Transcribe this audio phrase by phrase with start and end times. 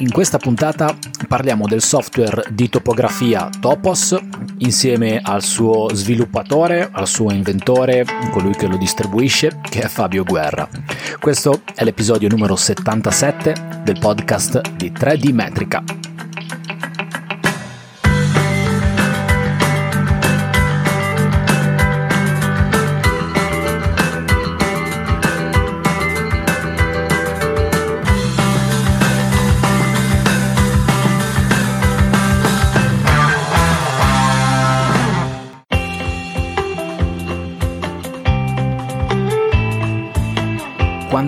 [0.00, 0.96] In questa puntata
[1.28, 4.16] parliamo del software di topografia Topos
[4.58, 10.66] insieme al suo sviluppatore, al suo inventore, colui che lo distribuisce, che è Fabio Guerra.
[11.20, 15.84] Questo è l'episodio numero 77 del podcast di 3D Metrica.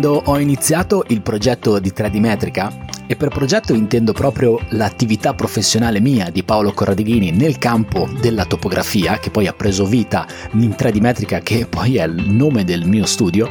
[0.03, 2.75] Quando ho iniziato il progetto di 3D Metrica,
[3.13, 9.19] e per progetto intendo proprio l'attività professionale mia di Paolo Corradighini nel campo della topografia,
[9.19, 13.05] che poi ha preso vita in 3D Metrica, che poi è il nome del mio
[13.05, 13.51] studio,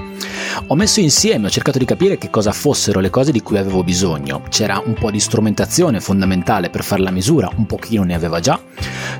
[0.65, 3.84] ho messo insieme, ho cercato di capire che cosa fossero le cose di cui avevo
[3.84, 4.41] bisogno.
[4.49, 8.59] C'era un po' di strumentazione fondamentale per fare la misura, un pochino ne aveva già.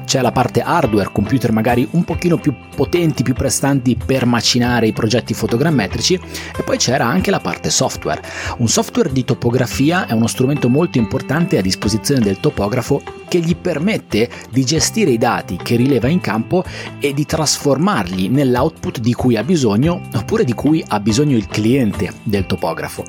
[0.06, 4.94] C'è la parte hardware, computer magari un pochino più potenti, più prestanti per macinare i
[4.94, 6.20] progetti fotogrammetrici
[6.58, 8.22] e poi c'era anche la parte software.
[8.58, 13.56] Un software di topografia è uno strumento molto importante a disposizione del topografo che gli
[13.56, 16.64] permette di gestire i dati che rileva in campo
[17.00, 22.14] e di trasformarli nell'output di cui ha bisogno oppure di cui ha bisogno il cliente
[22.24, 23.04] del topografo.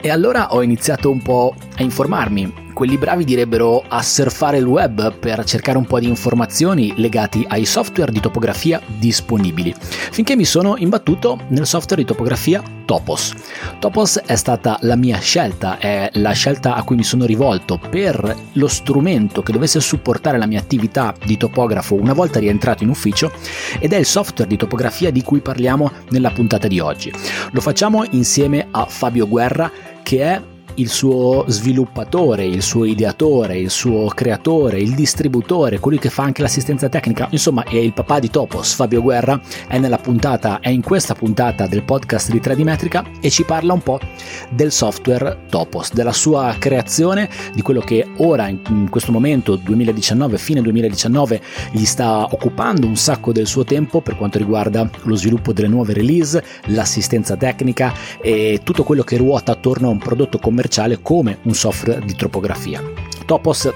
[0.00, 5.14] E allora ho iniziato un po' a informarmi quelli bravi direbbero a surfare il web
[5.18, 10.78] per cercare un po' di informazioni legati ai software di topografia disponibili, finché mi sono
[10.78, 13.34] imbattuto nel software di topografia Topos.
[13.80, 18.34] Topos è stata la mia scelta, è la scelta a cui mi sono rivolto per
[18.52, 23.30] lo strumento che dovesse supportare la mia attività di topografo una volta rientrato in ufficio
[23.78, 27.12] ed è il software di topografia di cui parliamo nella puntata di oggi.
[27.50, 29.70] Lo facciamo insieme a Fabio Guerra
[30.02, 30.42] che è
[30.74, 36.42] il suo sviluppatore, il suo ideatore, il suo creatore, il distributore, colui che fa anche
[36.42, 40.82] l'assistenza tecnica, insomma è il papà di Topos, Fabio Guerra, è nella puntata, è in
[40.82, 43.98] questa puntata del podcast di 3D Metrica e ci parla un po'
[44.50, 50.62] del software Topos, della sua creazione, di quello che ora in questo momento 2019, fine
[50.62, 51.40] 2019,
[51.72, 55.92] gli sta occupando un sacco del suo tempo per quanto riguarda lo sviluppo delle nuove
[55.92, 61.38] release, l'assistenza tecnica e tutto quello che ruota attorno a un prodotto commerciale commerciale come
[61.44, 62.82] un software di topografia.
[63.24, 63.72] Topos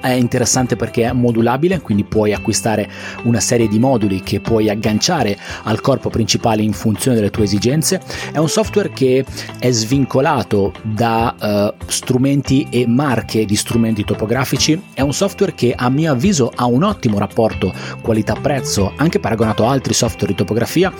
[0.00, 2.88] è interessante perché è modulabile, quindi puoi acquistare
[3.24, 8.00] una serie di moduli che puoi agganciare al corpo principale in funzione delle tue esigenze.
[8.32, 9.24] È un software che
[9.58, 14.80] è svincolato da uh, strumenti e marche di strumenti topografici.
[14.94, 19.70] È un software che a mio avviso ha un ottimo rapporto qualità-prezzo, anche paragonato a
[19.70, 20.92] altri software di topografia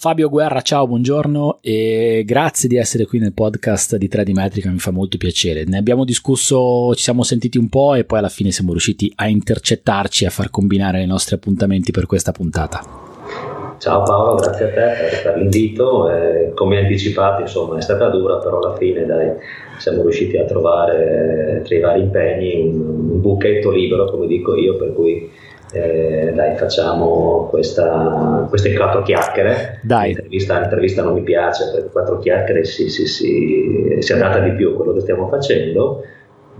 [0.00, 4.78] Fabio Guerra, ciao, buongiorno e grazie di essere qui nel podcast di 3D Metrica, mi
[4.78, 5.64] fa molto piacere.
[5.64, 9.26] Ne abbiamo discusso, ci siamo sentiti un po' e poi alla fine siamo riusciti a
[9.26, 12.80] intercettarci e a far combinare i nostri appuntamenti per questa puntata.
[13.78, 16.08] Ciao Paolo, grazie a te per, l'invito.
[16.54, 19.32] Come anticipato, insomma, è stata dura, però alla fine dai,
[19.78, 24.76] siamo riusciti a trovare tra i vari impegni un, un buchetto libero, come dico io,
[24.76, 25.28] per cui
[25.72, 29.80] eh, dai, facciamo questa, queste quattro chiacchiere.
[29.82, 30.08] Dai.
[30.08, 34.70] L'intervista, l'intervista non mi piace perché quattro chiacchiere si, si, si, si adatta di più
[34.70, 36.02] a quello che stiamo facendo.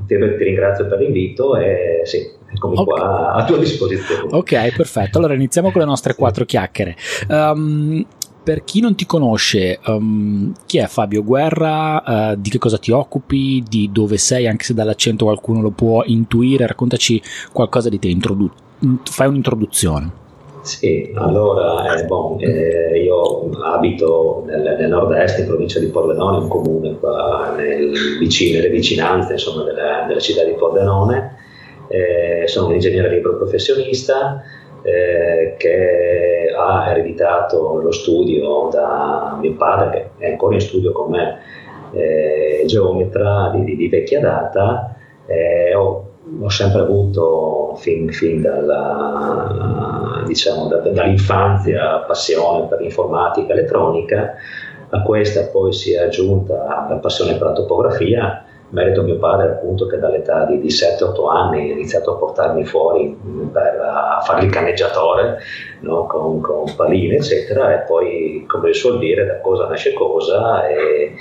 [0.07, 2.19] Ti, ti ringrazio per l'invito e sì,
[2.55, 2.85] eccomi okay.
[2.85, 4.29] qua a tua disposizione.
[4.31, 5.19] Ok, perfetto.
[5.19, 6.95] Allora iniziamo con le nostre quattro chiacchiere.
[7.29, 8.07] Um,
[8.43, 12.31] per chi non ti conosce, um, chi è Fabio Guerra?
[12.33, 13.63] Uh, di che cosa ti occupi?
[13.69, 14.47] Di dove sei?
[14.47, 17.21] Anche se dall'accento qualcuno lo può intuire, raccontaci
[17.53, 18.67] qualcosa di te, introdu-
[19.05, 20.27] fai un'introduzione.
[20.63, 26.49] Sì, allora eh, bon, eh, io abito nel, nel, nord-est, in provincia di Pordenone, un
[26.49, 31.37] comune qua nel vicino, nelle vicinanze insomma, della, della, città di Pordenone.
[31.89, 34.43] Eh, sono un ingegnere libero professionista
[34.83, 41.11] eh, che ha ereditato lo studio da mio padre, che è ancora in studio con
[41.11, 41.39] me,
[41.93, 44.95] eh, geometra di, di, di vecchia data.
[45.27, 46.08] Eh, ho
[46.41, 54.35] ho sempre avuto fin, fin dalla, diciamo, da, dall'infanzia passione per l'informatica elettronica,
[54.91, 59.87] a questa poi si è aggiunta la passione per la topografia, merito mio padre appunto
[59.87, 63.17] che dall'età di, di 7-8 anni ha iniziato a portarmi fuori
[63.51, 65.39] per fare il caneggiatore
[65.81, 66.07] no?
[66.07, 71.15] con, con paline eccetera e poi come suol dire da cosa nasce cosa e,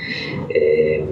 [0.47, 1.05] e,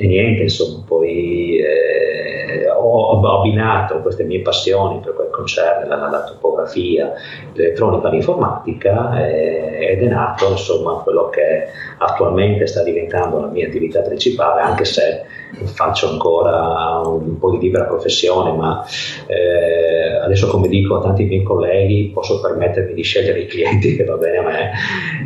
[0.00, 6.24] e niente insomma poi eh, ho, abbinato queste mie passioni per quel concerne la, la
[6.24, 7.12] topografia,
[7.52, 11.68] l'elettronica, l'informatica eh, ed è nato insomma quello che
[11.98, 15.24] attualmente sta diventando la mia attività principale anche se
[15.64, 18.84] faccio ancora un po' di libera professione ma
[19.26, 24.04] eh, adesso come dico a tanti miei colleghi posso permettermi di scegliere i clienti che
[24.04, 24.70] vanno bene a me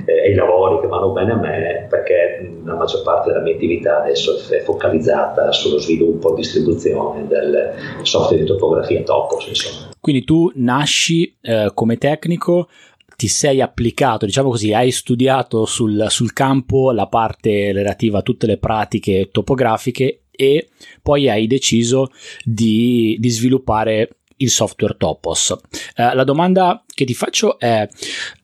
[0.07, 3.55] eh, e i lavori che vanno bene a me perché la maggior parte della mia
[3.55, 9.91] attività adesso è focalizzata sullo sviluppo e distribuzione del software di topografia Topos insomma.
[10.01, 12.69] Quindi tu nasci eh, come tecnico,
[13.17, 18.47] ti sei applicato, diciamo così, hai studiato sul, sul campo la parte relativa a tutte
[18.47, 20.69] le pratiche topografiche e
[21.01, 22.11] poi hai deciso
[22.43, 25.57] di, di sviluppare il software Topos.
[25.97, 27.89] Eh, la domanda che ti faccio è,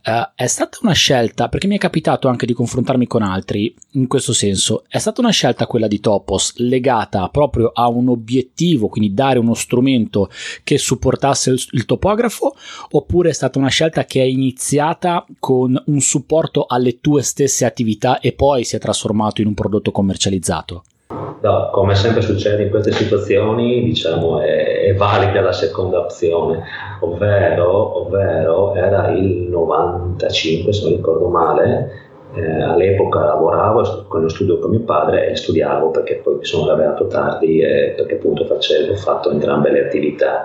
[0.02, 4.08] eh, è stata una scelta, perché mi è capitato anche di confrontarmi con altri in
[4.08, 9.14] questo senso, è stata una scelta quella di Topos legata proprio a un obiettivo, quindi
[9.14, 10.31] dare uno strumento
[10.64, 12.56] che supportasse il, il topografo,
[12.91, 18.19] oppure è stata una scelta che è iniziata con un supporto alle tue stesse attività
[18.20, 20.85] e poi si è trasformato in un prodotto commercializzato?
[21.41, 26.62] No, come sempre succede in queste situazioni, diciamo, è, è valida la seconda opzione,
[27.01, 34.61] ovvero, ovvero, era il 95, se non ricordo male, eh, all'epoca lavoravo con lo studio
[34.61, 38.93] con mio padre e studiavo perché poi mi sono laureato tardi e perché appunto facevo,
[38.93, 40.45] ho fatto entrambe le attività.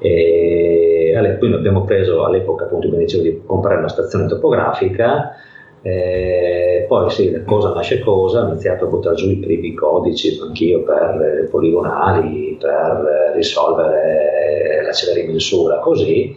[0.00, 5.36] E, quindi abbiamo preso all'epoca appunto come dicevo di comprare una stazione topografica
[5.82, 10.82] eh, poi sì, cosa nasce cosa, ho iniziato a buttare giù i primi codici anch'io
[10.82, 16.36] per eh, poligonali, per risolvere la celerimensura, così,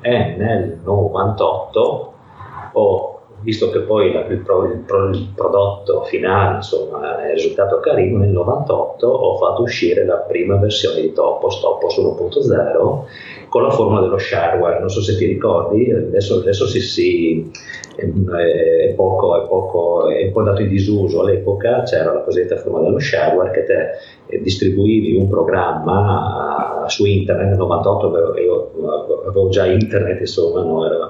[0.00, 2.12] e nel 98
[2.72, 7.80] ho visto che poi la, il, pro, il, pro, il, prodotto finale insomma, è risultato
[7.80, 13.70] carino, nel 98 ho fatto uscire la prima versione di Topos, Topos 1.0, con la
[13.70, 14.80] forma dello shareware.
[14.80, 17.50] Non so se ti ricordi, adesso, adesso si, si
[17.96, 22.80] è, poco, è, poco, è un po' andato in disuso all'epoca, c'era la cosiddetta forma
[22.80, 23.88] dello shareware che te
[24.26, 28.70] eh, distribuivi un programma su internet, nel 98 avevo,
[29.26, 31.08] avevo già internet, insomma, no, era,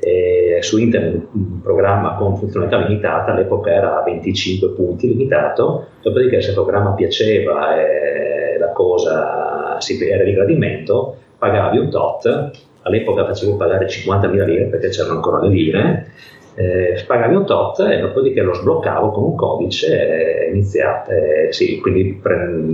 [0.00, 6.40] eh, su internet un programma con funzionalità limitata, all'epoca era a 25 punti limitato, dopodiché
[6.40, 12.52] se il programma piaceva e la cosa si, era di gradimento, pagavi un tot
[12.82, 16.12] all'epoca facevo pagare 50.000 lire perché c'erano ancora le lire,
[16.54, 22.20] eh, pagavi un tot e dopodiché lo sbloccavo con un codice e iniziate, sì, quindi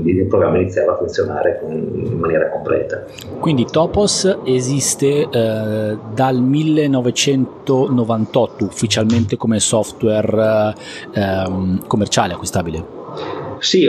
[0.07, 3.07] il programma iniziava a funzionare con, in maniera completa.
[3.39, 10.75] Quindi Topos esiste eh, dal 1998 ufficialmente come software
[11.15, 12.98] eh, commerciale acquistabile?
[13.61, 13.87] Sì,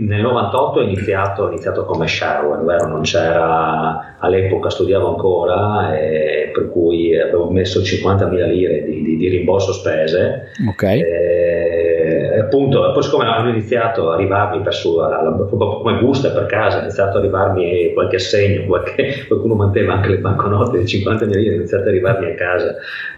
[0.00, 6.70] nel 98 ho iniziato, ho iniziato come shareware, non c'era, all'epoca studiavo ancora, eh, per
[6.70, 10.52] cui avevo messo 50.000 lire di, di, di rimborso spese.
[10.68, 10.82] Ok.
[10.82, 16.82] Eh, appunto, poi siccome hanno iniziato a arrivarmi per su, come busta per casa, è
[16.82, 21.56] iniziato ad arrivarmi qualche assegno, qualche, qualcuno manteneva anche le banconote di 50.000 lire, è
[21.56, 22.74] iniziato ad arrivarmi a casa,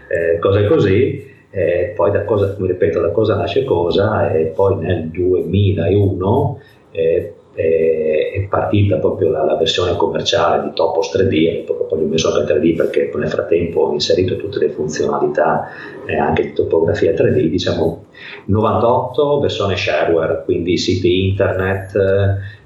[0.07, 5.09] eh, cose così eh, poi da cosa, ripeto, da cosa nasce cosa, e poi nel
[5.09, 6.59] 2001
[6.91, 12.53] eh, è partita proprio la, la, versione commerciale di Topos 3D, poi ho messo anche
[12.53, 15.67] 3D perché nel frattempo ho inserito tutte le funzionalità
[16.05, 18.05] eh, anche di topografia 3D, diciamo
[18.45, 21.93] 98 versione shareware, quindi siti internet,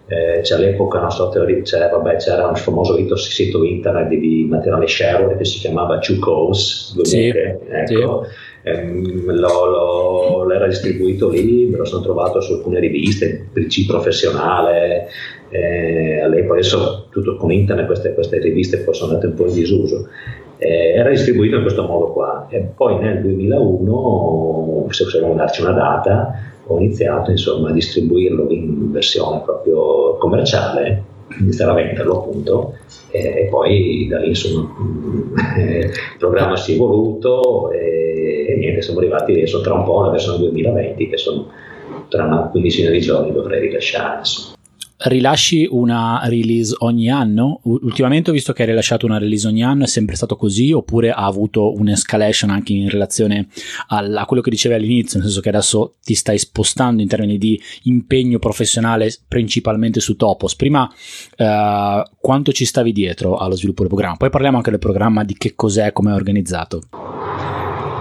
[0.07, 4.45] eh, c'è all'epoca una sorta di, c'era, vabbè, c'era un famoso sito internet di, di
[4.47, 8.25] materiale shareware che si chiamava Chucos, sì, ecco.
[8.25, 13.85] Sì ehm, l'ho, l'ho, l'era distribuito lì, me lo sono trovato su alcune riviste, PC
[13.85, 15.07] professionale,
[15.49, 19.53] eh, all'epoca adesso tutto con internet queste, queste riviste poi sono andate un po' in
[19.53, 20.07] disuso.
[20.57, 25.73] Eh, era distribuito in questo modo qua e poi nel 2001, se possiamo darci una
[25.73, 26.33] data,
[26.67, 31.03] ho iniziato insomma, a distribuirlo in versione proprio commerciale,
[31.39, 32.77] iniziare a venderlo appunto
[33.11, 34.69] e poi da lì insomma
[35.57, 40.11] il programma si è evoluto e, e, niente siamo arrivati adesso tra un po' alla
[40.11, 41.49] versione 2020 che sono
[42.09, 44.54] tra una quindicina di giorni dovrei rilasciare insomma.
[44.97, 47.59] Rilasci una release ogni anno?
[47.63, 51.11] Ultimamente ho visto che hai rilasciato una release ogni anno, è sempre stato così oppure
[51.11, 53.47] ha avuto un'escalation anche in relazione
[53.87, 57.37] al, a quello che dicevi all'inizio, nel senso che adesso ti stai spostando in termini
[57.37, 60.55] di impegno professionale principalmente su Topos.
[60.55, 60.91] Prima
[61.35, 64.17] eh, quanto ci stavi dietro allo sviluppo del programma?
[64.17, 67.24] Poi parliamo anche del programma, di che cos'è, come è organizzato.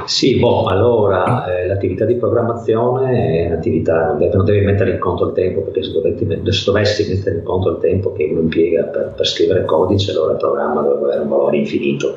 [0.07, 4.99] Sì, boh, allora eh, l'attività di programmazione è un'attività, non devi, non devi, mettere in
[4.99, 8.41] conto il tempo, perché se, dovessi, se dovessi mettere in conto il tempo che uno
[8.41, 12.17] impiega per, per, scrivere codice, allora il programma dovrebbe avere un valore infinito.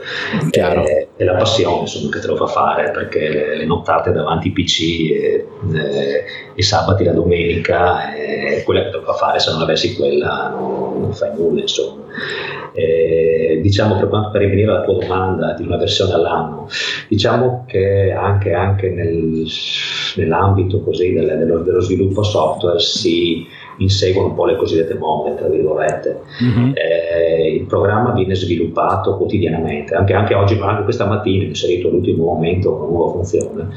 [0.52, 4.48] Eh, è la passione insomma, che te lo fa fare, perché le, le nottate davanti
[4.48, 6.24] ai PC, e, eh,
[6.56, 10.50] i sabati, la domenica, è quella che te lo fa fare, se non avessi quella
[10.50, 12.04] non, non fai nulla, insomma.
[12.74, 16.68] Eh, diciamo per quanto per rivenire alla tua domanda di una versione all'anno,
[17.08, 17.77] diciamo che
[18.12, 19.46] anche, anche nel,
[20.16, 23.46] nell'ambito dello, dello, sviluppo software si
[23.78, 26.22] inseguono un po' le cosiddette bombe, tra virgolette.
[26.44, 26.72] Mm-hmm.
[26.74, 32.26] Eh, il programma viene sviluppato quotidianamente, anche, anche, oggi, anche questa mattina ho inserito l'ultimo
[32.26, 33.70] momento una nuova funzione,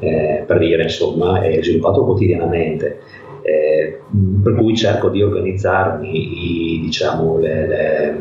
[0.00, 3.00] eh, per dire insomma, è sviluppato quotidianamente
[3.48, 4.00] eh,
[4.42, 8.18] per cui cerco di organizzarmi diciamo, le, le,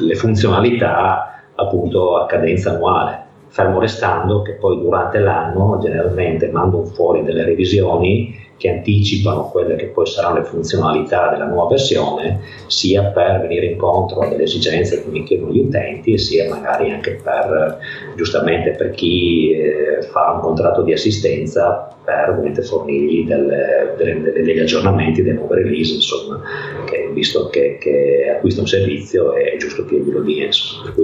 [0.00, 3.24] le funzionalità appunto a cadenza annuale
[3.56, 9.86] fermo restando che poi durante l'anno generalmente mando fuori delle revisioni che anticipano quelle che
[9.86, 15.24] poi saranno le funzionalità della nuova versione, sia per venire incontro alle esigenze che mi
[15.24, 17.78] chiedono gli utenti sia magari anche per,
[18.16, 24.60] giustamente per chi eh, fa un contratto di assistenza per ovviamente fornirgli delle, delle, degli
[24.60, 26.40] aggiornamenti, delle nuove release, insomma,
[26.88, 30.48] che visto che, che acquista un servizio è giusto che glielo dia.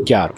[0.04, 0.32] Chiaro.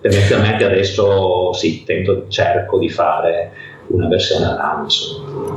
[0.00, 3.52] Tendenzialmente adesso sì, tento, cerco di fare
[3.88, 4.86] una versione all'anno.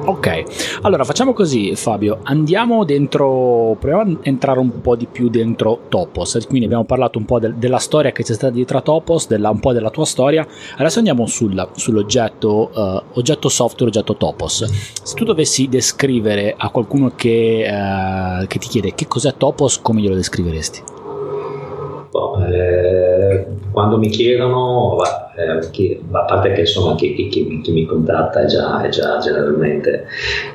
[0.04, 0.44] Ok,
[0.82, 6.46] allora facciamo così Fabio, andiamo dentro, proviamo a entrare un po' di più dentro Topos,
[6.48, 9.50] quindi abbiamo parlato un po' del, della storia che c'è stata dietro a Topos, della,
[9.50, 10.46] un po' della tua storia,
[10.78, 14.64] adesso andiamo sul, sull'oggetto uh, oggetto software, oggetto Topos.
[15.04, 20.02] Se tu dovessi descrivere a qualcuno che, uh, che ti chiede che cos'è Topos, come
[20.02, 20.82] glielo descriveresti?
[22.10, 23.11] Boh, eh,
[23.72, 24.98] quando mi chiedono,
[25.36, 29.18] eh, chi, a parte che insomma, chi, chi, chi, mi contatta è già, è già,
[29.18, 30.06] generalmente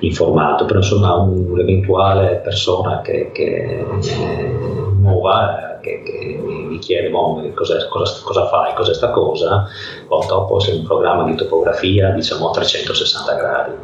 [0.00, 4.50] informato, però insomma un'eventuale persona che, che è
[4.98, 9.66] nuova che, che mi chiede boh, cosa, cosa, fai, cos'è sta cosa,
[10.08, 13.74] poi dopo è un programma di topografia diciamo a 360 gradi.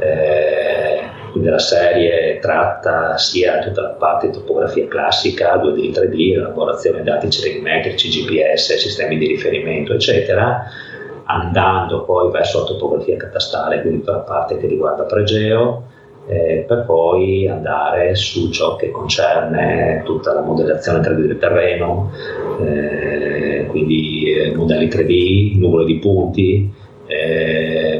[0.00, 7.02] Eh, quindi la serie tratta sia tutta la parte di topografia classica, 2D, 3D, elaborazione
[7.02, 10.64] dati cerimetrici, GPS, sistemi di riferimento, eccetera,
[11.24, 15.84] andando poi verso la topografia catastale, quindi tutta la parte che riguarda pregeo,
[16.28, 22.12] eh, per poi andare su ciò che concerne tutta la modellazione 3D del terreno,
[22.60, 26.70] eh, quindi eh, modelli 3D, numero di punti,
[27.06, 27.91] eh,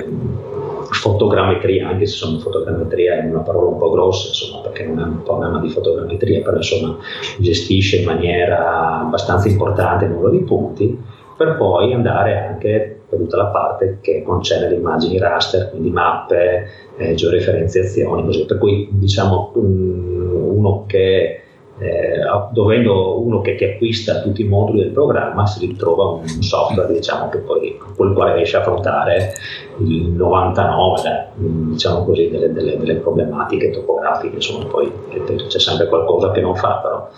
[1.03, 5.03] fotogrammetria, anche se sono fotogrammetria è una parola un po' grossa, insomma, perché non è
[5.03, 6.97] un programma di fotogrammetria, però insomma
[7.39, 10.97] gestisce in maniera abbastanza importante il numero di punti,
[11.37, 16.69] per poi andare anche per tutta la parte che concerne le immagini raster, quindi mappe,
[16.97, 18.47] eh, georeferenziazioni, così.
[18.47, 21.41] Per cui diciamo uno che
[21.83, 22.21] eh,
[22.53, 27.29] dovendo uno che, che, acquista tutti i moduli del programma si ritrova un software diciamo,
[27.29, 29.35] che poi, con il quale riesce a affrontare
[29.79, 36.31] il 99 diciamo così, delle, delle, delle problematiche topografiche insomma poi ripeto, c'è sempre qualcosa
[36.31, 37.09] che non fa però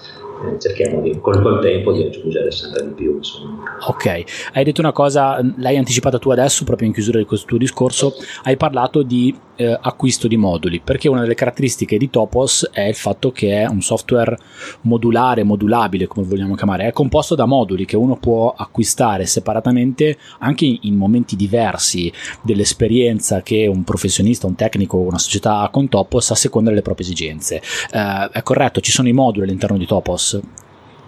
[0.45, 3.17] eh, cerchiamo di, col, col, tempo di aggiungere sempre di più.
[3.17, 3.63] Insomma.
[3.87, 7.59] Ok, hai detto una cosa, l'hai anticipata tu adesso, proprio in chiusura di questo tuo
[7.59, 12.83] discorso, hai parlato di eh, acquisto di moduli, perché una delle caratteristiche di Topos è
[12.83, 14.37] il fatto che è un software
[14.83, 20.79] modulare, modulabile, come vogliamo chiamare, è composto da moduli che uno può acquistare separatamente anche
[20.81, 26.31] in, momenti diversi dell'esperienza che un professionista, un tecnico o una società ha con Topos
[26.31, 27.63] a seconda delle proprie esigenze.
[27.91, 30.41] Eh, è corretto, ci sono i moduli all'interno di Topos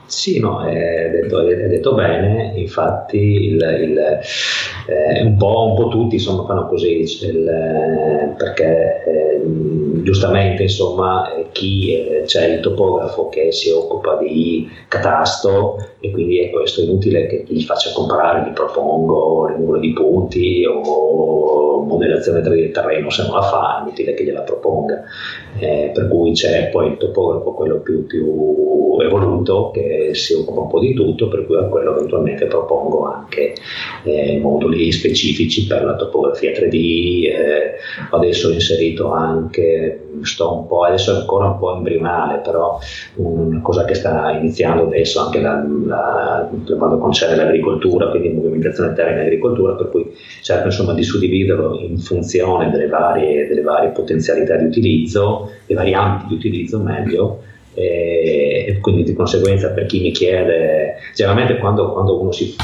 [0.07, 3.99] sì, no, è detto, è detto bene, infatti il, il,
[4.87, 9.41] eh, un, po', un, po', tutti insomma, fanno così, il, perché eh,
[10.03, 16.51] giustamente insomma, chi eh, c'è il topografo che si occupa di catasto e quindi è
[16.51, 22.71] questo inutile che gli faccia comprare, gli propongo il numero di punti o modellazione del
[22.71, 25.03] terreno se non la fa, è inutile che gliela proponga,
[25.59, 30.69] eh, per cui c'è poi il topografo, quello più, più evoluto che si occupa un
[30.69, 33.55] po' di tutto, per cui a quello eventualmente propongo anche
[34.05, 37.75] eh, moduli specifici per la topografia 3D, eh,
[38.11, 42.79] adesso ho inserito anche, sto un po', adesso è ancora un po' embrionale, però
[43.17, 49.13] una cosa che sta iniziando adesso anche la, per quanto concerne l'agricoltura, quindi movimentazione terra
[49.13, 54.57] in agricoltura, per cui cerco insomma di suddividerlo in funzione delle varie, delle varie potenzialità
[54.57, 57.41] di utilizzo, le varianti di utilizzo meglio
[57.77, 62.57] e quindi di conseguenza per chi mi chiede, generalmente quando, quando uno si,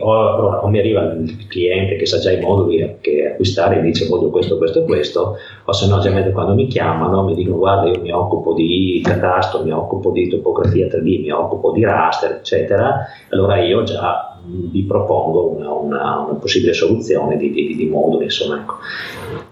[0.00, 4.06] o, o, mi arriva il cliente che sa già i moduli che acquistare e dice
[4.06, 7.90] voglio questo, questo e questo, o se no generalmente quando mi chiamano mi dicono guarda
[7.90, 13.06] io mi occupo di catastro, mi occupo di topografia 3D, mi occupo di raster eccetera,
[13.30, 18.24] allora io già vi propongo una, una, una possibile soluzione di, di, di moduli.
[18.24, 18.78] Insomma, ecco.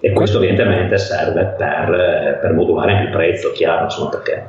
[0.00, 4.48] E questo evidentemente serve per, per, modulare anche il prezzo, chiaro, insomma, perché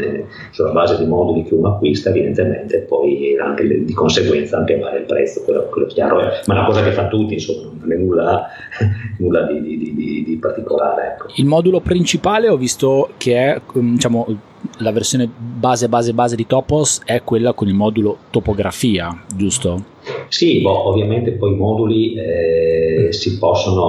[0.00, 5.00] eh, sulla base di moduli che uno acquista, evidentemente poi anche, di conseguenza anche varia
[5.00, 7.92] il prezzo, quello, quello chiaro è, ma è una cosa che fa tutti, insomma, non
[7.92, 8.46] è nulla,
[9.18, 11.14] nulla di, di, particolare.
[11.14, 11.26] Ecco.
[11.36, 14.26] Il modulo principale ho visto che è diciamo,
[14.78, 19.92] la versione base base base di Topos è quella con il modulo topografia, giusto?
[20.28, 23.88] Sì, boh, ovviamente poi i moduli eh, si possono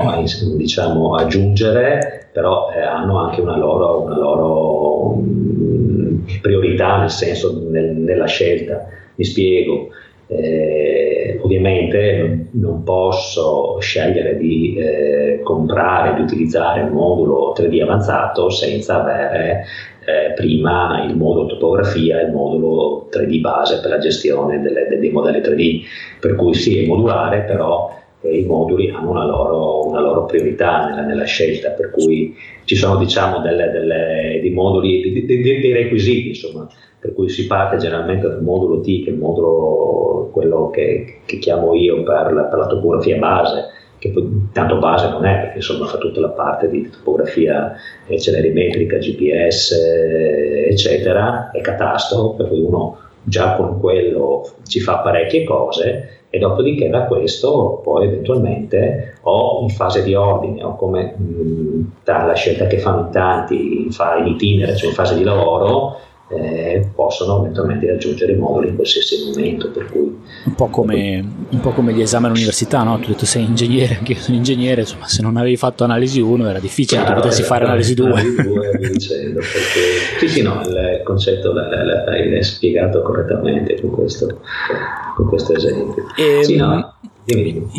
[0.56, 7.96] diciamo, aggiungere, però eh, hanno anche una loro, una loro mm, priorità nel senso nel,
[7.96, 8.88] nella scelta.
[9.16, 9.90] Mi spiego.
[10.28, 19.02] Eh, ovviamente non posso scegliere di eh, comprare, di utilizzare un modulo 3D avanzato senza
[19.02, 19.66] avere
[20.06, 25.10] eh, prima il modulo topografia e il modulo 3D base per la gestione delle, dei
[25.10, 25.82] modelli 3D,
[26.20, 30.88] per cui sì è modulare, però eh, i moduli hanno una loro, una loro priorità
[30.88, 32.36] nella, nella, scelta, per cui
[32.66, 36.68] ci sono diciamo delle, delle, dei moduli, dei, dei, requisiti, insomma,
[37.00, 41.40] per cui si parte generalmente dal modulo T, che è il modulo quello che, che
[41.40, 43.64] chiamo io per la, per la topografia base,
[44.06, 47.74] che poi tanto base non è perché insomma fa tutta la parte di topografia
[48.08, 49.74] eh, celerimetrica, GPS
[50.68, 56.90] eccetera e catastro per cui uno già con quello ci fa parecchie cose e dopodiché
[56.90, 62.78] da questo poi eventualmente o in fase di ordine o come mh, la scelta che
[62.78, 68.36] fanno tanti fa, in itinere, cioè in fase di lavoro eh, possono eventualmente raggiungere i
[68.36, 69.70] moduli in qualsiasi momento.
[69.70, 72.96] Per cui, un, po come, un po' come gli esami all'università, no?
[72.98, 76.20] tu hai detto sei ingegnere, anche io sono ingegnere, insomma se non avevi fatto analisi
[76.20, 78.08] 1 era difficile che tu potessi fare analisi 2.
[78.08, 84.42] Analisi 2 dicendo, perché, sì, sì, no, il concetto l'hai spiegato correttamente con questo,
[85.16, 86.06] con questo esempio.
[86.16, 86.96] E, sì, no,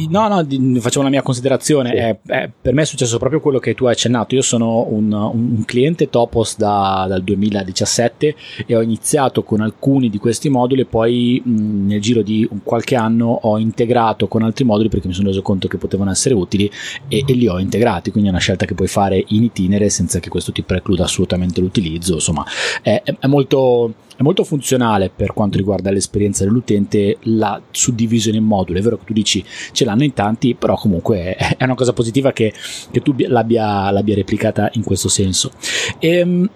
[0.09, 1.91] No, no, facciamo la mia considerazione.
[1.91, 1.97] Sì.
[1.97, 4.35] È, è, per me è successo proprio quello che tu hai accennato.
[4.35, 8.35] Io sono un, un cliente Topos da, dal 2017
[8.67, 12.97] e ho iniziato con alcuni di questi moduli e poi mh, nel giro di qualche
[12.97, 16.71] anno ho integrato con altri moduli perché mi sono reso conto che potevano essere utili
[17.09, 18.11] e, e li ho integrati.
[18.11, 21.61] Quindi è una scelta che puoi fare in itinere senza che questo ti precluda assolutamente
[21.61, 22.15] l'utilizzo.
[22.15, 22.45] Insomma,
[22.83, 28.79] è, è molto è molto funzionale per quanto riguarda l'esperienza dell'utente la suddivisione in moduli.
[28.79, 32.33] È vero che tu dici ce l'hanno in tanti, però comunque è una cosa positiva
[32.33, 32.53] che,
[32.91, 35.51] che tu l'abbia, l'abbia, replicata in questo senso.
[35.99, 36.49] Ehm,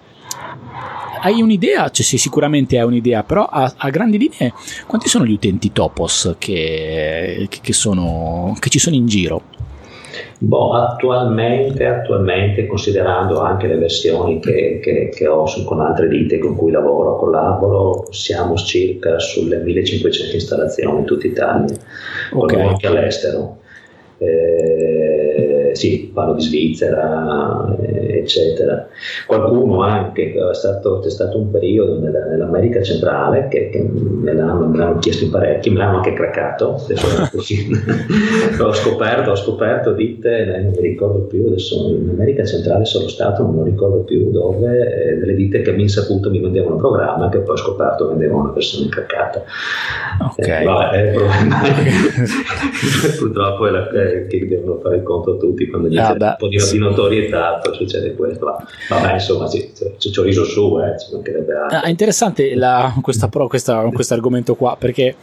[1.21, 1.89] hai un'idea?
[1.91, 4.53] Cioè, sì, sicuramente hai un'idea, però a, a, grandi linee,
[4.87, 9.50] quanti sono gli utenti Topos che, che, sono, che ci sono in giro?
[10.39, 16.39] Boh, attualmente, attualmente, considerando anche le versioni che, che, che ho su, con altre ditte
[16.39, 21.75] con cui lavoro, collaboro, siamo circa sulle 1500 installazioni in tutta Italia,
[22.33, 22.61] okay.
[22.61, 23.59] anche all'estero.
[24.21, 28.87] Eh, sì, parlo di Svizzera, eh, eccetera.
[29.25, 34.67] Qualcuno anche, è stato, c'è stato un periodo nella, nell'America centrale che, che me, l'hanno,
[34.67, 36.79] me, l'hanno, chiesto in parecchi, me l'hanno anche craccato.
[38.61, 43.41] ho, scoperto, ho scoperto ditte, non mi ricordo più, adesso in America centrale sono stato,
[43.41, 47.29] non mi ricordo più dove, eh, delle ditte che mi insaputo mi vendevano un programma
[47.29, 49.43] che poi ho scoperto vendevano una versione craccata.
[50.19, 50.47] Ok.
[50.47, 51.13] Eh, vabbè, è
[53.17, 56.47] purtroppo è la, eh, che devono fare il conto tutti quando gli ah, un po'
[56.47, 56.77] di, sì.
[56.77, 58.55] notorietà, succede questo.
[58.89, 61.77] Vabbè, insomma, sì, ci ho riso su, eh, ci mancherebbe altro.
[61.77, 65.15] Ah, interessante la, questa, questo argomento qua, perché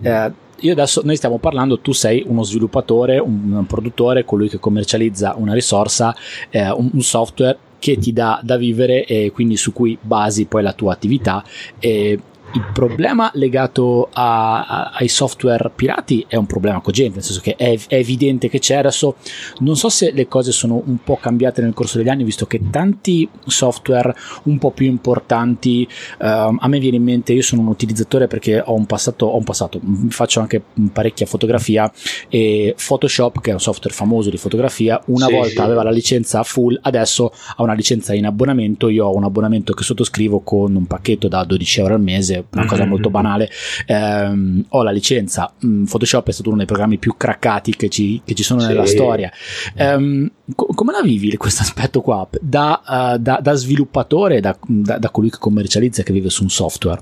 [0.00, 4.58] eh, io adesso noi stiamo parlando, tu sei uno sviluppatore, un, un produttore, colui che
[4.58, 6.14] commercializza una risorsa,
[6.50, 10.62] eh, un, un, software che ti dà da vivere e quindi su cui basi poi
[10.62, 11.44] la tua attività.
[11.78, 12.18] E
[12.52, 17.56] il problema legato a, a, ai software pirati è un problema cogente, nel senso che
[17.56, 18.76] è, è, evidente che c'è.
[18.76, 19.16] Adesso
[19.60, 22.70] non so se le cose sono un po' cambiate nel corso degli anni, visto che
[22.70, 25.86] tanti software un po' più importanti,
[26.18, 29.36] uh, a me viene in mente, io sono un utilizzatore perché ho un passato, ho
[29.36, 31.90] un passato faccio anche parecchia fotografia
[32.28, 35.60] e Photoshop, che è un software famoso di fotografia, una sì, volta sì.
[35.60, 38.88] aveva la licenza full, adesso ha una licenza in abbonamento.
[38.88, 42.62] Io ho un abbonamento che sottoscrivo con un pacchetto da 12 euro al mese una
[42.62, 42.68] mm-hmm.
[42.68, 43.48] cosa molto banale.
[43.86, 48.20] Eh, ho la licenza, mm, Photoshop è stato uno dei programmi più craccati che ci,
[48.24, 48.68] che ci sono sì.
[48.68, 49.30] nella storia.
[49.74, 52.26] Eh, co- come la vivi questo aspetto qua?
[52.40, 52.82] Da,
[53.14, 57.00] uh, da, da sviluppatore, da, da, colui che commercializza che vive su un software?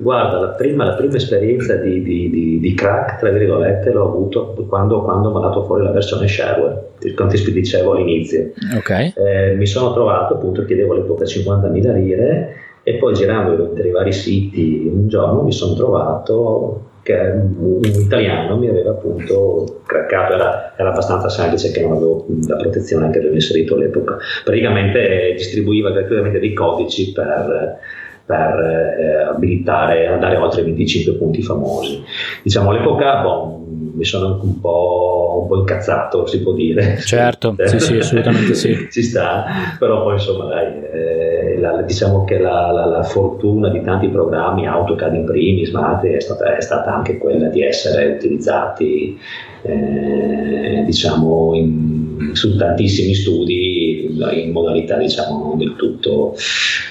[0.00, 4.54] Guarda, la prima, la prima esperienza di, di, di, di, crack, tra virgolette, l'ho avuto
[4.68, 8.52] quando, quando mi ha dato fuori la versione shareware, come ti dicevo all'inizio.
[8.76, 9.12] Okay.
[9.16, 12.56] Eh, mi sono trovato, appunto, chiedevo all'epoca 50.000 lire
[12.88, 18.56] e poi girando per i vari siti un giorno mi sono trovato che un italiano
[18.56, 23.34] mi aveva appunto craccato, era, era abbastanza semplice che non avevo la protezione che avevo
[23.34, 24.16] inserito all'epoca.
[24.42, 27.78] Praticamente distribuiva gratuitamente dei codici per,
[28.24, 32.02] per eh, abilitare andare oltre i 25 punti famosi.
[32.42, 33.67] Diciamo all'epoca boh,
[33.98, 36.98] mi sono un po', un po', incazzato, si può dire.
[36.98, 38.76] Certo, sì, sì, assolutamente sì.
[38.90, 39.44] Ci sta,
[39.76, 44.68] però poi insomma dai, eh, la, diciamo che la, la, la, fortuna di tanti programmi,
[44.68, 49.18] AutoCAD in primis, Mate, è stata, è stata anche quella di essere utilizzati
[49.62, 56.36] eh, diciamo in, su tantissimi studi in modalità diciamo non del tutto,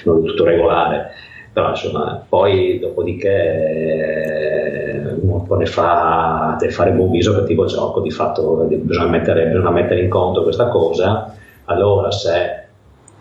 [0.04, 1.12] non del tutto regolare
[1.58, 4.76] però insomma poi dopodiché
[5.55, 10.10] ne fa deve fare buon viso cattivo gioco di fatto bisogna mettere, bisogna mettere in
[10.10, 11.33] conto questa cosa.
[11.65, 12.65] Allora se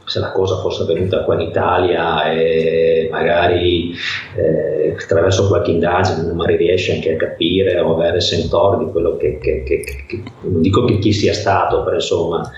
[0.07, 3.93] se la cosa fosse avvenuta qua in Italia e magari
[4.37, 9.39] eh, attraverso qualche indagine magari riesce anche a capire o avere sentore di quello che,
[9.39, 12.49] che, che, che non dico che chi sia stato, però insomma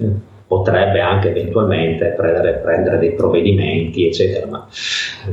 [0.00, 4.68] eh, potrebbe anche eventualmente prendere, prendere, dei provvedimenti, eccetera, ma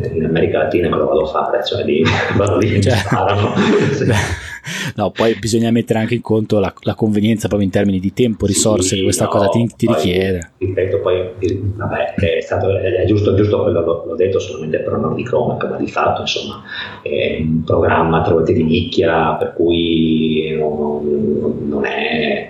[0.02, 2.04] eh, in America Latina me lo vado a fare, cioè lì
[2.36, 3.54] vado lì e cioè, sparano.
[4.96, 8.46] no, poi bisogna mettere anche in conto la, la convenienza proprio in termini di tempo,
[8.46, 10.52] risorse sì, che questa no, cosa ti, ti poi, richiede.
[10.58, 11.30] Ripeto, poi
[11.76, 15.78] vabbè, è, stato, è giusto, giusto quello l'ho detto solamente per non di cronaca, ma
[15.78, 16.64] di fatto insomma
[17.02, 22.50] è un programma trovate di nicchia per cui non, non è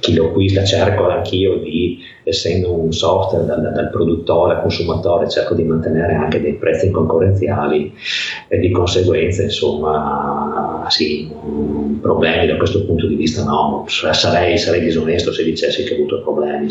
[0.00, 5.54] chi lo acquista, cerco anch'io di, essendo un software dal, dal produttore al consumatore, cerco
[5.54, 7.92] di mantenere anche dei prezzi concorrenziali
[8.48, 11.30] e di conseguenza insomma sì,
[12.00, 16.22] problemi da questo punto di vista no, sarei, sarei disonesto se dicessi che ho avuto
[16.22, 16.66] problemi.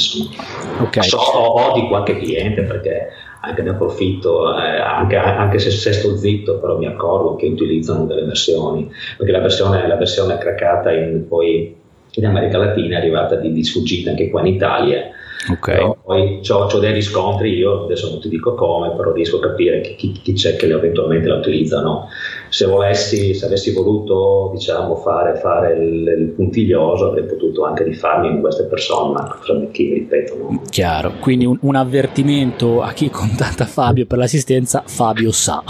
[0.81, 1.03] Okay.
[1.03, 3.09] So, ho, ho, di qualche cliente perché
[3.41, 8.05] anche ne approfitto, eh, anche, anche, se, se, sto zitto, però mi accorgo che utilizzano
[8.05, 11.75] delle versioni, perché la versione, la versione craccata in, poi
[12.15, 15.09] in America Latina è arrivata di, di sfuggita anche qua in Italia
[15.49, 15.75] Okay.
[15.75, 19.81] Però poi ho dei riscontri, io adesso non ti dico come, però riesco a capire
[19.81, 22.07] chi, chi c'è che eventualmente la utilizzano.
[22.49, 28.27] Se volessi, se avessi voluto diciamo, fare, fare il, il, puntiglioso, avrei potuto anche rifarmi
[28.27, 29.37] in queste persone, ma
[29.71, 30.37] chi ripeto.
[30.37, 30.61] No?
[30.69, 35.63] Chiaro, quindi un, un, avvertimento a chi contatta Fabio per l'assistenza, Fabio sa.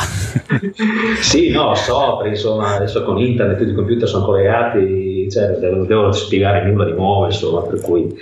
[1.22, 5.88] sì, no, so, perché insomma adesso con internet tutti i computer sono collegati, cioè, non
[5.88, 8.14] devo spiegare nulla di nuovo, insomma, per cui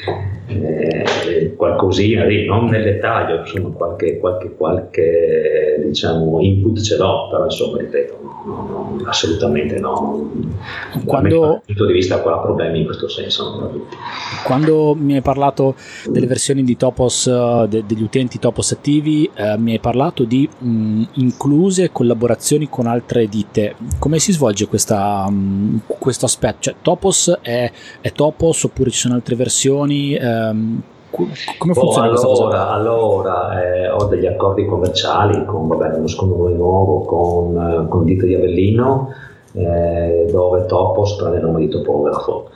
[0.51, 7.45] eh, qualcosina lì, non nel dettaglio, insomma qualche, qualche, qualche diciamo, input ce l'ho, però
[7.45, 10.29] insomma ripeto, no, no, assolutamente no.
[11.05, 13.81] Quando, dal punto di vista qua problemi in questo senso.
[14.45, 15.75] Quando mi hai parlato
[16.07, 20.47] delle versioni di Topos, uh, de, degli utenti Topos attivi, uh, mi hai parlato di
[20.57, 23.75] mh, incluse collaborazioni con altre ditte.
[23.99, 26.57] Come si svolge questa, mh, questo aspetto?
[26.61, 30.15] Cioè, Topos è, è Topos oppure ci sono altre versioni?
[30.15, 32.69] Uh, Ehm, come funziona oh, cosa?
[32.69, 38.33] Allora, eh, ho degli accordi commerciali con vabbè, uno scomodore nuovo con, con Dito di
[38.33, 39.13] Avellino,
[39.53, 42.49] eh, dove Topos prende il nome di topografo.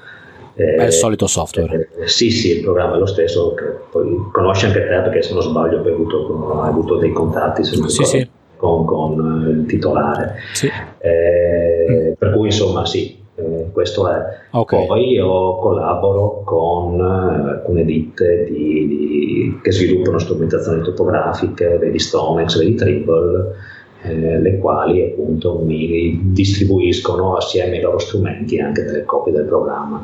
[0.55, 1.89] Eh, è il solito software.
[1.99, 3.53] Eh, sì, sì, il programma è lo stesso,
[3.91, 7.75] poi conosci anche te perché se non sbaglio hai avuto, hai avuto dei contatti sì,
[7.89, 8.29] sì.
[8.55, 10.35] Con, con, il titolare.
[10.53, 10.71] Sì.
[10.99, 14.21] Eh, per cui insomma sì, eh, questo è.
[14.51, 14.85] Okay.
[14.85, 22.57] Poi io collaboro con eh, alcune ditte di, di, che sviluppano strumentazioni topografiche, vedi Stonex,
[22.57, 23.55] vedi Trimble,
[24.03, 30.03] eh, le quali appunto mi distribuiscono assieme ai loro strumenti anche delle copie del programma.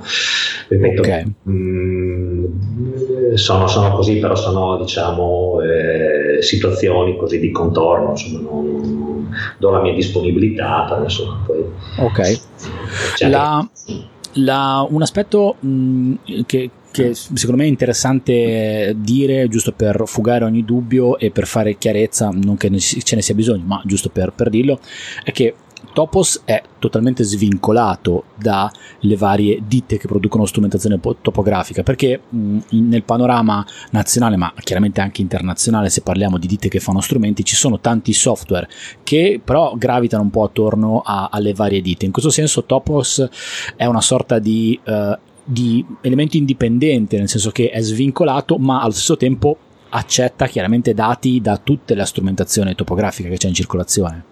[0.67, 1.23] Ripeto, okay.
[1.43, 9.10] mh, mm, sono, sono, così, però sono diciamo, eh, situazioni così di contorno, insomma, non,
[9.57, 11.63] do la mia disponibilità, insomma, poi,
[11.97, 12.41] ok.
[13.29, 13.69] La,
[14.33, 16.13] la, un aspetto mh,
[16.45, 21.77] che, che secondo me è interessante dire, giusto per fugare ogni dubbio e per fare
[21.77, 24.79] chiarezza, non che ce ne sia bisogno, ma giusto per, per dirlo,
[25.23, 25.55] è che
[25.93, 33.65] Topos è totalmente svincolato dalle varie ditte che producono strumentazione topografica perché mh, nel panorama
[33.91, 38.13] nazionale ma chiaramente anche internazionale se parliamo di ditte che fanno strumenti ci sono tanti
[38.13, 38.67] software
[39.03, 42.05] che però gravitano un po' attorno a, alle varie ditte.
[42.05, 43.27] In questo senso Topos
[43.75, 48.91] è una sorta di, uh, di elemento indipendente nel senso che è svincolato ma allo
[48.91, 49.57] stesso tempo
[49.89, 54.30] accetta chiaramente dati da tutta la strumentazione topografica che c'è in circolazione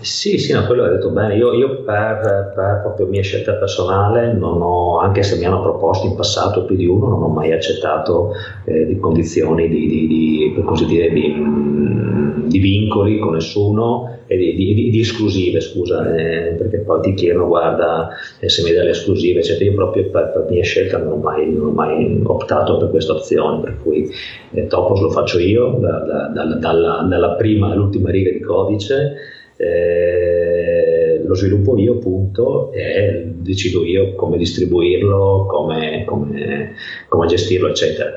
[0.00, 1.36] sì, sì, no, quello hai detto bene.
[1.36, 6.06] Io, io per, per, proprio mia scelta personale, non ho, anche se mi hanno proposto
[6.06, 8.32] in passato più di uno, non ho mai accettato
[8.64, 14.18] eh, di condizioni di, di, di, per così dire, di, mm, di vincoli con nessuno
[14.26, 18.90] e di, esclusive, scusa, eh, perché poi ti chiedono, guarda, eh, se mi dai le
[18.90, 19.70] esclusive, eccetera.
[19.70, 23.12] Io proprio per, per mia scelta non ho, mai, non ho, mai, optato per questa
[23.12, 24.10] opzione, per cui
[24.52, 29.34] eh, Topos lo faccio io, da, da, da, dalla, dalla prima all'ultima riga di codice
[29.56, 36.74] eh, lo sviluppo io appunto e decido io come distribuirlo, come, come,
[37.08, 38.12] come gestirlo eccetera.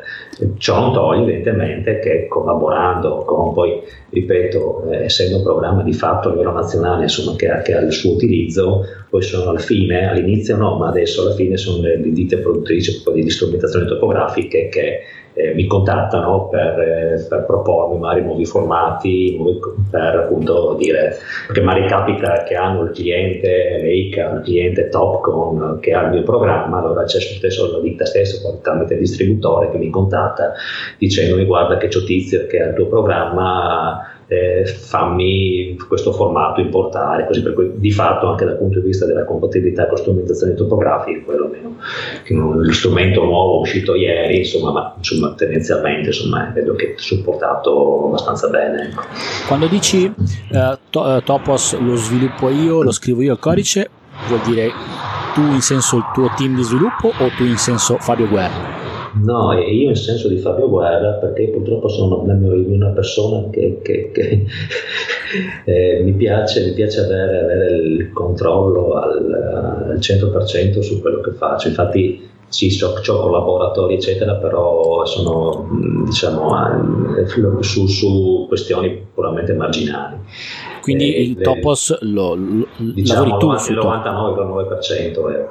[0.57, 6.29] Ciò non toglie evidentemente che collaborando con poi, ripeto, eh, essendo un programma di fatto
[6.29, 10.09] a livello nazionale insomma, che, ha, che, ha, il suo utilizzo, poi sono alla fine,
[10.09, 15.01] all'inizio no, ma adesso alla fine sono le, ditte produttrici di strumentazioni topografiche che
[15.39, 19.39] eh, mi contattano per, eh, per, propormi magari nuovi formati,
[19.89, 25.93] per appunto dire, perché magari capita che hanno il cliente Leica, il cliente Topcon che
[25.93, 29.89] ha il mio programma, allora c'è spesso la ditta stessa tramite il distributore che mi
[29.89, 30.53] contatta
[30.97, 37.25] dicendomi guarda che c'ho tizio che ha il tuo programma eh, fammi questo formato importare,
[37.25, 41.23] così per cui di fatto anche dal punto di vista della compatibilità con strumentazioni topografiche,
[41.25, 41.77] perlomeno
[42.27, 48.49] lo strumento nuovo uscito ieri, insomma, ma insomma, tendenzialmente insomma, vedo che è supportato abbastanza
[48.49, 48.89] bene.
[48.89, 49.01] Ecco.
[49.47, 53.89] Quando dici uh, to- uh, Topos lo sviluppo io, lo scrivo io il codice,
[54.27, 54.71] vuol dire
[55.33, 58.88] tu in senso il tuo team di sviluppo o tu in senso Fabio Guerra?
[59.23, 64.45] No, io in senso di Fabio Guerra, perché purtroppo sono una persona che, che, che
[65.65, 71.31] eh, mi, piace, mi, piace, avere, avere il controllo al, al, 100% su quello che
[71.31, 71.67] faccio.
[71.67, 75.67] Infatti sì, ho, ho collaboratori eccetera, però sono
[76.05, 80.17] diciamo, eh, su, su questioni puramente marginali.
[80.81, 83.71] Quindi eh, il Topos lo, lo diciamo, lavori tu?
[83.71, 85.47] Il 99,9% è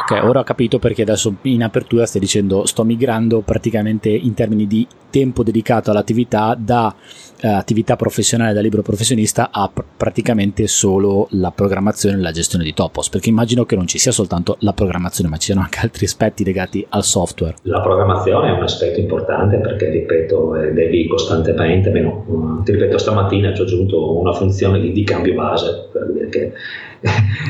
[0.00, 4.66] Ok, ora ho capito perché adesso in apertura stai dicendo sto migrando praticamente in termini
[4.66, 11.28] di tempo dedicato all'attività da uh, attività professionale da libero professionista a pr- praticamente solo
[11.30, 14.72] la programmazione e la gestione di topos, perché immagino che non ci sia soltanto la
[14.72, 17.54] programmazione, ma ci siano anche altri aspetti legati al software.
[17.62, 23.54] La programmazione è un aspetto importante perché, ripeto, eh, devi costantemente, meno, ti ripeto, stamattina
[23.54, 26.52] ci ho aggiunto una funzione di, di cambio base, per dire che,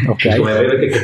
[0.06, 0.36] okay.
[0.36, 1.02] come che, che, che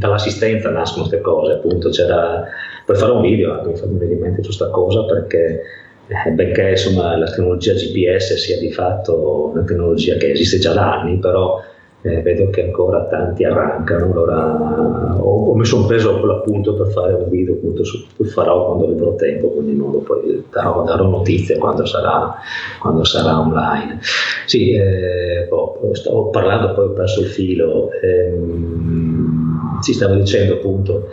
[0.00, 2.42] dall'assistenza nascono queste cose, appunto c'era,
[2.86, 5.60] per fare un video mi fa venire in mente questa cosa perché
[6.06, 11.00] eh, benché insomma, la tecnologia GPS sia di fatto una tecnologia che esiste già da
[11.00, 11.62] anni, però
[12.02, 17.12] eh, vedo che ancora tanti arrancano, allora ho, ho messo un peso l'appunto per fare
[17.12, 21.84] un video, appunto su, farò quando avrò tempo, quindi modo poi darò, darò notizie quando
[21.84, 22.34] sarà,
[22.80, 23.98] quando sarà online.
[24.46, 27.90] Sì, eh, boh, stavo parlando, poi ho perso il filo.
[28.02, 31.08] Ehm, si stava dicendo appunto,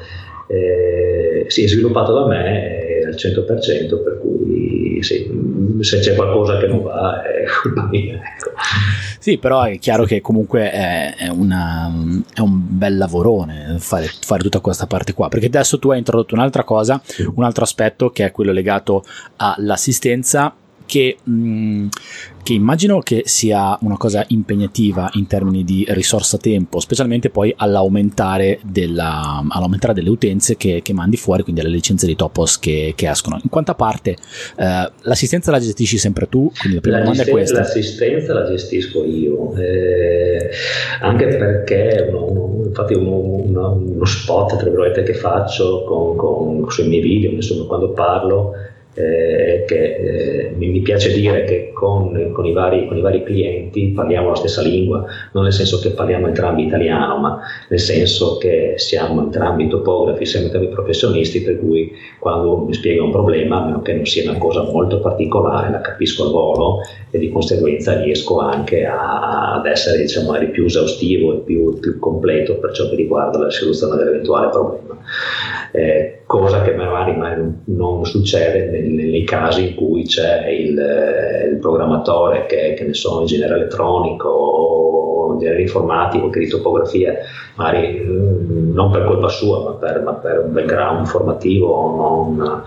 [0.47, 5.29] eh, si è sviluppato da me al 100%, per cui sì,
[5.81, 8.15] se c'è qualcosa che non va è colpa mia.
[8.15, 8.51] Ecco.
[9.19, 11.91] Sì, però è chiaro che comunque è, è, una,
[12.33, 16.33] è un bel lavorone fare, fare, tutta questa parte qua, perché adesso tu hai introdotto
[16.33, 17.01] un'altra cosa,
[17.35, 19.03] un altro aspetto che è quello legato
[19.35, 20.55] all'assistenza
[20.85, 21.87] che, mh,
[22.47, 28.59] che, immagino che sia una cosa impegnativa in termini di risorsa tempo, specialmente poi all'aumentare,
[28.63, 33.09] della, all'aumentare delle utenze che, che, mandi fuori, quindi alle licenze di Topos che, che
[33.09, 33.37] escono.
[33.43, 34.15] In quanta parte
[34.55, 36.49] eh, l'assistenza la gestisci sempre tu?
[36.57, 37.59] Quindi la prima domanda è questa.
[37.59, 40.49] L'assistenza la gestisco io, eh,
[41.01, 46.87] anche perché uno, uno, infatti uno, uno, spot tra virgolette che faccio con, con, sui
[46.87, 48.53] miei video, insomma quando parlo
[48.97, 53.89] eh, che eh, mi, piace dire che con, con, i vari, con, i vari, clienti
[53.89, 58.73] parliamo la stessa lingua, non nel senso che parliamo entrambi italiano, ma nel senso che
[58.77, 63.81] siamo entrambi topografi, siamo entrambi professionisti, per cui quando mi spiega un problema, a meno
[63.83, 66.79] che non sia una cosa molto particolare, la capisco al volo
[67.11, 72.55] e di conseguenza riesco anche a, ad essere diciamo, più esaustivo e più, più, completo
[72.55, 74.97] per ciò che riguarda la risoluzione dell'eventuale problema.
[75.71, 77.15] Eh, cosa che magari
[77.65, 82.93] non, succede nei, nei, casi in cui c'è il, eh, il programmatore che, che ne
[82.93, 84.96] so, ingegnere elettronico o
[85.37, 87.13] ingegnere informatico che di topografia,
[87.55, 92.63] magari mm, non per colpa sua, ma per, ma per un background formativo non,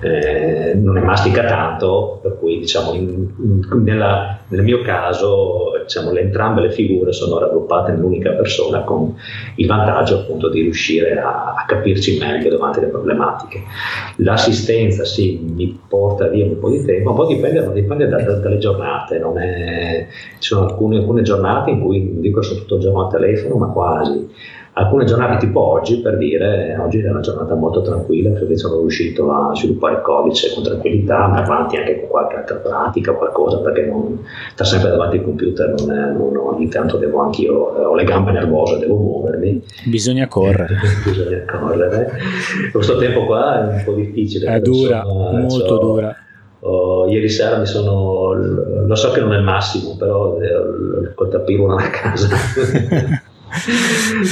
[0.00, 6.12] eh, non, ne mastica tanto, per cui diciamo in, in, nella, nel mio caso diciamo,
[6.12, 9.14] le, entrambe le figure sono raggruppate in un'unica persona con
[9.56, 13.62] il vantaggio appunto di riuscire a, a capirci meglio davanti alle problematiche.
[14.16, 18.34] L'assistenza sì, mi porta via un po' di tempo, un po' dipende, dipende da, da,
[18.34, 20.06] dalle giornate, è,
[20.38, 23.56] ci sono alcune, alcune, giornate in cui non dico sono tutto il giorno al telefono,
[23.56, 24.28] ma quasi
[24.76, 29.30] alcune giornate tipo oggi, per dire, oggi è una giornata molto tranquilla perché sono riuscito
[29.30, 33.86] a sviluppare il codice con tranquillità, andare avanti anche con qualche altra pratica, qualcosa, perché
[33.86, 37.94] non sta sempre davanti al computer, non, è, non ogni tanto devo anch'io, eh, ho
[37.94, 39.62] le gambe nervose, devo muovermi.
[39.84, 40.76] Bisogna correre.
[41.04, 42.10] Bisogna correre.
[42.72, 44.54] Questo tempo qua è un po' difficile.
[44.54, 46.16] È dura, sono, molto cioè, dura.
[46.66, 51.28] Oh, ieri sera mi sono, lo so che non è il massimo, però eh, col
[51.28, 52.28] tappino a casa.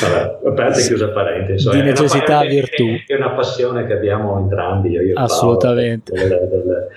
[0.00, 1.52] Vabbè, aperta e chiusa parente.
[1.52, 2.86] Insomma, di necessità a virtù.
[3.06, 6.12] È, una passione che abbiamo entrambi, io, io Assolutamente.
[6.12, 6.88] Paolo, del, del,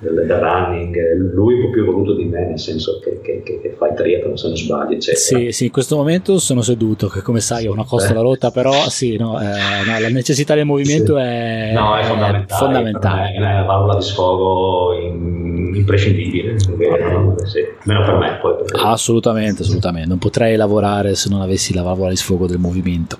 [0.00, 0.96] del, del, running,
[1.32, 4.36] lui un po' più voluto di me, nel senso che, che, che, fa il triathlon
[4.36, 5.18] se non sbaglio, eccetera.
[5.18, 8.72] Sì, sì, in questo momento sono seduto, che come sai ho una costola rotta, però
[8.88, 11.22] sì, no, eh, no, la necessità del movimento sì.
[11.22, 12.44] è, no, è fondamentale.
[12.44, 13.32] È, fondamentale.
[13.32, 18.54] è una valvola di sfogo in, imprescindibile, perché, sì, meno per me poi.
[18.56, 18.80] Perché...
[18.82, 23.18] Assolutamente, assolutamente, non potrei lavorare se non avessi la valvola di sfogo del movimento.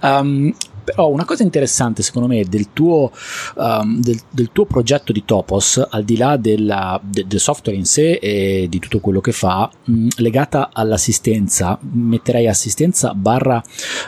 [0.00, 0.52] Um,
[0.94, 3.10] però una cosa interessante secondo me del tuo,
[3.54, 7.86] um, del, del tuo progetto di Topos, al di là della, de, del software in
[7.86, 13.62] sé e di tutto quello che fa, mh, legata all'assistenza, metterei assistenza barra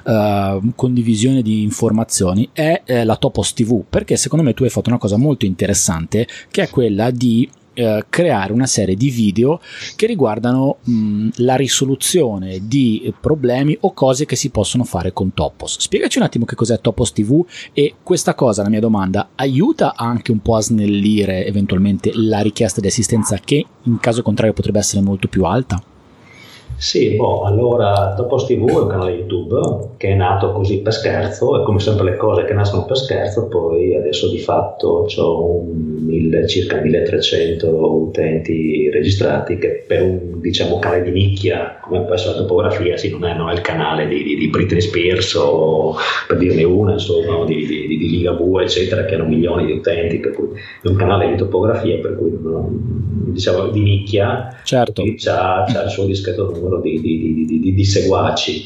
[0.04, 4.90] uh, condivisione di informazioni, è eh, la Topos TV, perché secondo me tu hai fatto
[4.90, 9.60] una cosa molto interessante che è quella di eh, creare una serie di video
[9.96, 15.78] che riguardano mh, la risoluzione di problemi o cose che si possono fare con Topos.
[15.78, 20.32] Spiegaci un attimo che cos'è Topos TV e questa cosa, la mia domanda, aiuta anche
[20.32, 25.02] un po' a snellire eventualmente la richiesta di assistenza che in caso contrario potrebbe essere
[25.02, 25.82] molto più alta?
[26.84, 31.58] Sì, boh, allora Topos TV è un canale YouTube che è nato così per scherzo
[31.58, 35.64] e come sempre le cose che nascono per scherzo, poi adesso di fatto ho
[36.46, 42.40] circa 1300 utenti registrati che per un diciamo, canale di nicchia come può essere la
[42.42, 46.36] topografia, sì, non, è, non è il canale di, di, di, Britney Spears o per
[46.36, 50.48] dirne una, insomma, di, di, di Ligabue, eccetera, che hanno milioni di utenti, per cui
[50.82, 52.30] è un canale di topografia per cui
[53.32, 55.02] diciamo di nicchia, certo.
[55.02, 58.64] ha il suo discreto numero di, di, di, di seguaci.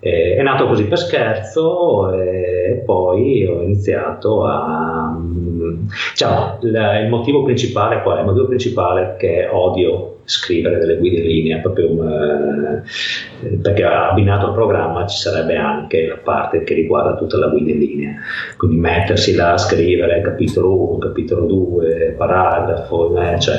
[0.00, 5.16] Eh, è nato così per scherzo e poi ho iniziato a...
[6.10, 8.20] Diciamo, il motivo principale qual è?
[8.20, 12.82] Il motivo principale è che odio scrivere delle guide in linea, proprio um,
[13.62, 17.78] perché abbinato al programma ci sarebbe anche la parte che riguarda tutta la guida in
[17.78, 18.14] linea,
[18.58, 23.56] quindi mettersi là a scrivere capitolo 1, capitolo 2, paragrafo, cioè,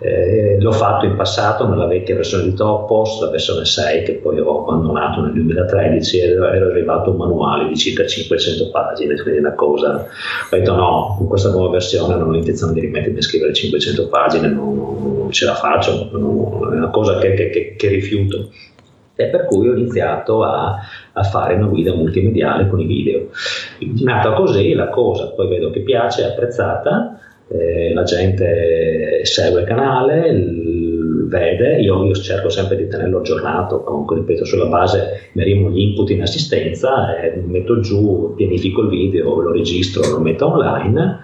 [0.00, 4.40] eh, l'ho fatto in passato nella vecchia versione di Topos, la versione 6 che poi
[4.40, 9.54] ho abbandonato nel 2013 ed era arrivato un manuale di circa 500 pagine, quindi una
[9.54, 10.06] cosa,
[10.50, 14.08] ho detto no, con questa nuova versione non ho intenzione di rimettermi a scrivere 500
[14.08, 18.50] pagine, non, non ce la faccio, non, è una cosa che, che, che, che rifiuto
[19.14, 20.78] e per cui ho iniziato a,
[21.12, 23.28] a, fare una guida multimediale con i video.
[24.00, 27.18] Nata così la cosa, poi vedo che piace, è apprezzata
[27.52, 30.81] eh, la gente segue il canale, l-
[31.32, 35.80] vede, io, io, cerco sempre di tenerlo aggiornato, comunque ripeto sulla base mi arrivano gli
[35.80, 41.20] input in assistenza, eh, metto giù, pianifico il video, lo registro, lo metto online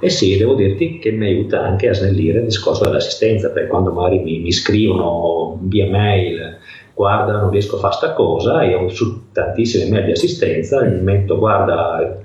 [0.00, 3.92] e sì, devo dirti che mi aiuta anche a snellire il discorso dell'assistenza, perché quando
[3.92, 6.58] magari mi, mi scrivono via mail
[6.94, 12.18] guarda non riesco a fare sta cosa, io su tantissime mail di assistenza, metto guarda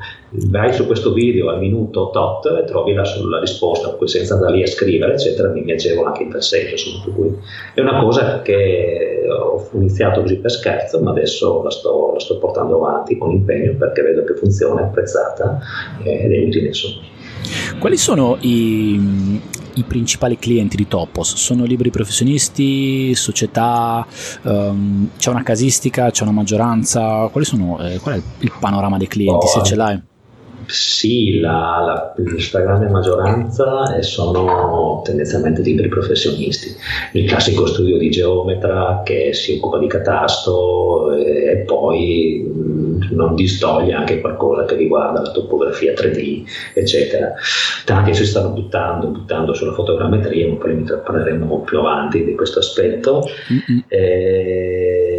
[0.48, 4.56] vai su questo video al minuto tot e trovi la, la risposta, poi senza andare
[4.56, 7.38] lì a scrivere eccetera, mi agevola anche in senso, insomma,
[7.74, 12.38] è una cosa che ho iniziato così per scherzo, ma adesso la sto, la sto
[12.38, 15.60] portando avanti con impegno perché vedo che funziona, è apprezzata
[16.04, 17.02] ed è utile insomma.
[17.80, 19.40] Quali sono i,
[19.74, 21.36] i principali clienti di Topos?
[21.36, 24.06] Sono liberi professionisti, società,
[24.44, 27.28] um, c'è una casistica, c'è una maggioranza?
[27.32, 30.02] Quali sono, eh, qual è il panorama dei clienti, oh, se ce l'hai?
[30.68, 36.76] Sì, la, la, stragrande maggioranza sono tendenzialmente liberi professionisti.
[37.14, 43.36] Il classico studio di geometra che si occupa di catasto eh, e poi mh, non
[43.36, 46.44] distoglie anche qualcosa che riguarda la topografia 3D,
[46.74, 47.34] eccetera.
[47.86, 52.60] Tanti si stanno buttando, buttando sulla fotogrammetria, ma poi ne parleremo più avanti di questo
[52.60, 53.28] aspetto.
[53.52, 53.80] Mm-hmm.
[53.88, 55.15] E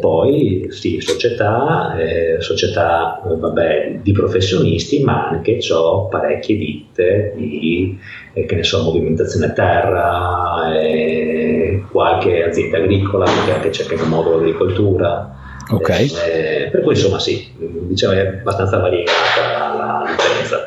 [0.00, 7.98] poi sì, società, eh, società vabbè, di professionisti ma anche ho parecchie ditte di
[8.32, 14.36] eh, che ne so, movimentazione terra, eh, qualche azienda agricola che anche cerca un modo
[14.36, 15.34] agricoltura.
[15.70, 16.06] Okay.
[16.06, 20.66] Eh, per cui insomma sì, diciamo è abbastanza variegata la licenza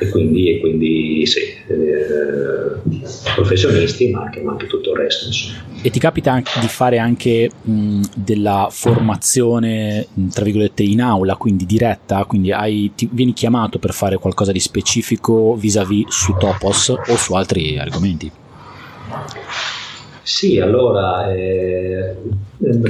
[0.00, 2.80] e quindi, e quindi sì, eh,
[3.34, 5.26] professionisti ma anche, ma anche, tutto il resto.
[5.26, 5.69] Insomma.
[5.82, 11.64] E ti capita anche di fare anche mh, della formazione, tra virgolette, in aula, quindi
[11.64, 17.16] diretta, quindi hai, ti, vieni chiamato per fare qualcosa di specifico vis-à-vis su Topos o
[17.16, 18.30] su altri argomenti?
[20.22, 22.14] Sì, allora eh,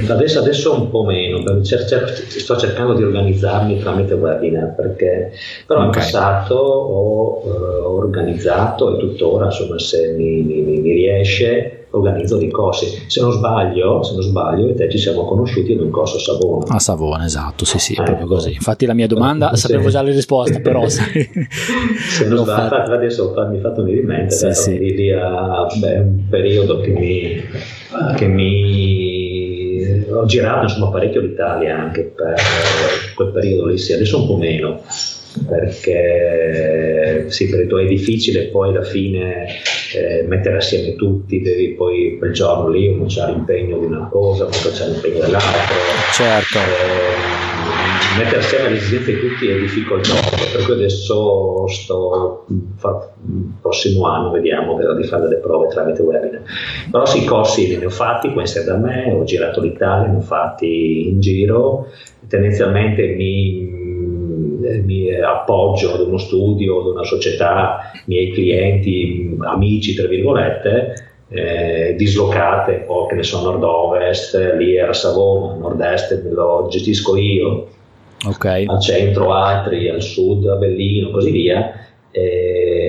[0.09, 5.31] adesso, adesso, un po' meno, cer- cer- sto cercando di organizzarmi tramite webinar perché
[5.65, 5.85] però okay.
[5.85, 12.49] in passato ho eh, organizzato e tuttora insomma se mi, mi, mi riesce organizzo dei
[12.49, 13.03] corsi.
[13.07, 16.19] Se non sbaglio, se non sbaglio, e te ci siamo conosciuti in un corso a
[16.19, 16.65] Savona.
[16.67, 18.53] A Savona, esatto, sì, sì, è proprio così.
[18.53, 19.67] Infatti la mia domanda, sì.
[19.67, 21.29] sapevo già la risposta, però se,
[22.09, 22.91] se non sbaglio, fatto.
[22.93, 24.77] adesso mi hai fatto venire in mente, sì, sì.
[24.77, 27.43] lì, a, beh, un periodo che mi,
[28.15, 29.41] che mi
[30.09, 32.35] ho girato insomma parecchio l'Italia anche per
[33.15, 34.81] quel periodo lì, sì, adesso un po' meno
[35.47, 39.45] perché sì, credo è difficile poi alla fine
[39.95, 44.45] eh, mettere assieme tutti, devi poi quel giorno lì uno c'ha l'impegno di una cosa,
[44.45, 45.73] poi c'è l'impegno dell'altra.
[46.13, 46.57] Certo.
[46.57, 47.41] Eh,
[48.17, 54.31] mettere assieme le esigenze di tutti è difficoltoso, per cui adesso sto, il prossimo anno
[54.31, 56.41] vediamo di fare delle prove tramite webinar.
[56.89, 60.17] Però sì, i corsi ne ho fatti, qua in da me, ho girato l'Italia, ne
[60.17, 61.87] ho fatti in giro,
[62.27, 63.70] tendenzialmente mi
[64.79, 70.93] mi appoggio ad uno studio, ad una società, miei clienti, amici, tra virgolette,
[71.29, 77.67] eh, dislocate, poi che ne so, nord-ovest, lì era Savona, nord-est lo gestisco io,
[78.27, 78.65] okay.
[78.65, 81.71] al centro altri, al sud Avellino, così via.
[82.11, 82.80] Eh,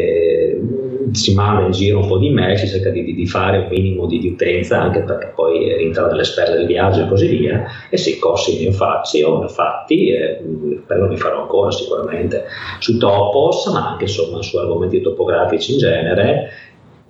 [1.13, 4.07] si manda in giro un po' di mail, si cerca di, di fare un minimo
[4.07, 7.97] di, di, utenza anche perché poi rientra nelle sfere del viaggio e così via e
[7.97, 10.41] se i corsi ne ho fatti ne ho fatti e
[10.87, 12.45] quello li farò ancora sicuramente
[12.79, 16.51] su Topos ma anche insomma su argomenti topografici in genere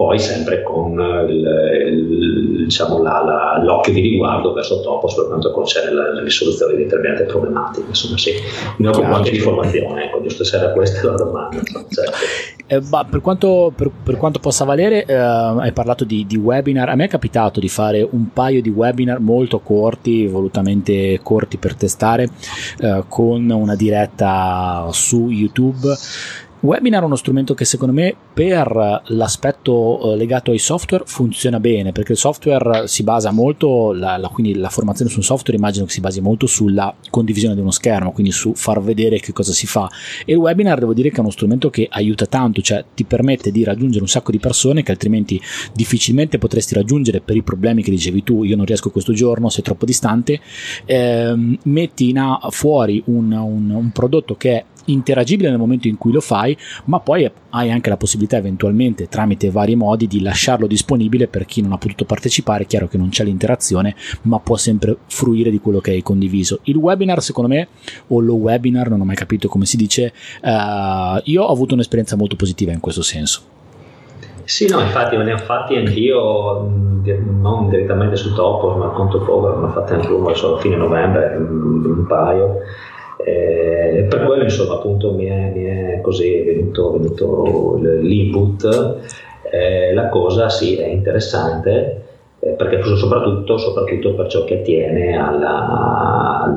[0.03, 0.99] poi sempre con
[1.29, 1.47] il,
[1.87, 6.75] il, diciamo, la, la, l'occhio di riguardo verso Topos per quanto concerne la, la risoluzione
[6.75, 7.87] di determinate problematiche.
[7.87, 8.33] Insomma, sì,
[8.79, 11.63] mi occupo anche di formazione, ecco, giusto se era questa la domanda.
[11.63, 12.17] Certo.
[12.67, 16.89] Eh, per, quanto, per, per, quanto, possa valere, eh, hai parlato di, di, webinar.
[16.89, 21.77] A me è capitato di fare un paio di webinar molto corti, volutamente corti per
[21.77, 22.29] testare,
[22.81, 25.95] eh, con una diretta su YouTube
[26.63, 31.91] Webinar è uno strumento che secondo me per l'aspetto eh, legato ai software funziona bene
[31.91, 35.91] perché il software si basa molto, la, la, quindi la formazione sul software immagino che
[35.91, 39.67] si basi molto sulla condivisione di uno schermo, quindi su far vedere che cosa si
[39.67, 39.91] fa.
[40.25, 43.51] E il webinar devo dire che è uno strumento che aiuta tanto, cioè ti permette
[43.51, 45.41] di raggiungere un sacco di persone che altrimenti
[45.75, 49.65] difficilmente potresti raggiungere per i problemi che dicevi tu, io non riesco questo giorno, sei
[49.65, 50.41] troppo distante,
[50.85, 51.35] eh,
[51.65, 56.13] metti in a, fuori un, un, un prodotto che è interagibile nel momento in cui
[56.13, 56.57] lo fai,
[56.87, 61.61] ma poi hai anche la possibilità eventualmente tramite vari modi di lasciarlo disponibile per chi
[61.63, 65.81] non ha potuto partecipare, chiaro che non c'è l'interazione, ma può sempre fruire di quello
[65.81, 66.61] che hai condiviso.
[66.65, 67.69] Il webinar secondo me,
[68.09, 70.13] o lo webinar, non ho mai capito come si dice,
[70.43, 73.43] uh, io ho avuto un'esperienza molto positiva in questo senso.
[74.45, 76.69] Sì, no, infatti ne ho fatti anch'io,
[77.41, 80.77] non direttamente su Topo, ma a conto povero, ne ho fatti anche uno a fine
[80.77, 82.59] novembre, un paio
[83.19, 88.99] eh, per quello insomma appunto mi è, mi è così venuto, venuto l'input,
[89.51, 92.03] eh, la cosa sì è interessante
[92.41, 96.53] eh, perché soprattutto, soprattutto, per ciò che attiene alla,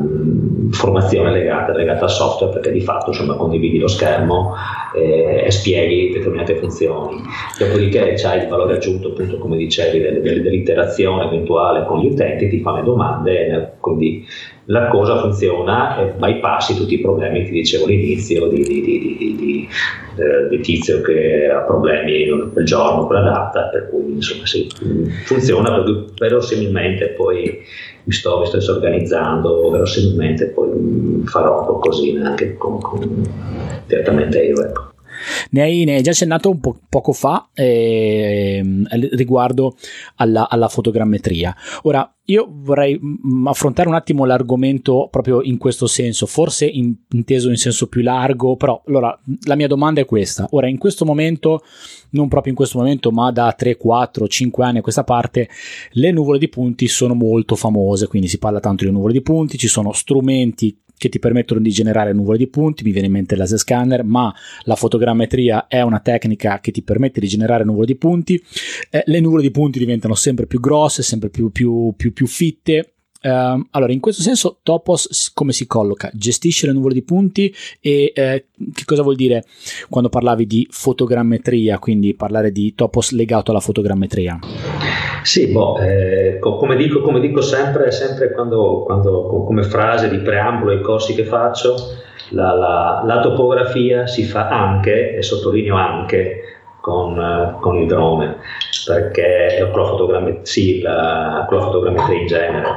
[0.72, 4.56] formazione legata, legata, al software perché di fatto insomma, condividi lo schermo
[4.96, 7.22] eh, e spieghi determinate funzioni.
[7.60, 12.78] Dopodiché c'hai il valore aggiunto appunto come dicevi dell'interazione eventuale con gli utenti ti fanno
[12.78, 14.26] le domande quindi
[14.66, 19.70] la cosa funziona e bypassi tutti i problemi che dicevo all'inizio di, di, di, di
[20.18, 24.68] eh, tizio che ha problemi quel giorno, quella data, per cui insomma sì,
[25.26, 25.84] funziona,
[26.18, 27.62] verosimilmente poi
[28.04, 33.24] mi sto, mi sto organizzando, verosimilmente poi farò così anche con, con,
[33.88, 34.64] direttamente io.
[34.64, 34.94] Ecco.
[35.52, 38.64] Ne hai, ne hai, già accennato un po' poco fa eh,
[39.14, 39.76] riguardo
[40.16, 41.56] alla, alla, fotogrammetria.
[41.84, 43.00] Ora, io vorrei
[43.46, 48.56] affrontare un attimo l'argomento proprio in questo senso, forse in, inteso in senso più largo,
[48.56, 50.48] però allora la mia domanda è questa.
[50.52, 51.62] Ora, in questo momento,
[52.12, 55.50] non proprio in questo momento, ma da 3, 4, 5 anni a questa parte,
[55.92, 59.58] le nuvole di punti sono molto famose, quindi si parla tanto di nuvole di punti,
[59.58, 63.34] ci sono strumenti che ti permettono di generare nuvole di punti, mi viene in mente
[63.34, 64.34] il laser scanner, ma
[64.64, 68.42] la fotogrammetria è una tecnica che ti permette di generare nuvole di punti.
[68.90, 72.92] Eh, le nuvole di punti diventano sempre più grosse, sempre più, più, più, più fitte.
[73.26, 76.12] Uh, allora, in questo senso, Topos come si colloca?
[76.14, 79.46] Gestisce le nuvole di punti e eh, che cosa vuol dire
[79.90, 84.95] quando parlavi di fotogrammetria, quindi parlare di Topos legato alla fotogrammetria?
[85.26, 90.70] Sì, boh, eh, come, dico, come, dico, sempre, sempre quando, quando, come frase di preambolo
[90.70, 91.74] ai corsi che faccio,
[92.30, 96.42] la, la, la topografia si fa anche, e sottolineo anche,
[96.80, 98.38] con, con il drone,
[98.86, 102.68] perché con la fotogrammetria, sì, la, la fotogrammetria in genere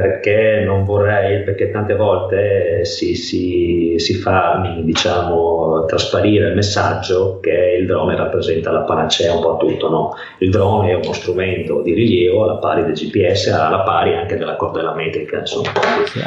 [0.00, 7.76] perché non vorrei, perché tante volte si, si, si, fa diciamo, trasparire il messaggio che
[7.80, 9.88] il drone rappresenta la panacea un po' a tutto.
[9.88, 10.14] No?
[10.38, 14.56] Il drone è uno strumento di rilievo alla pari del GPS, alla pari anche della
[14.56, 15.38] cordella metrica.
[15.38, 15.72] Insomma,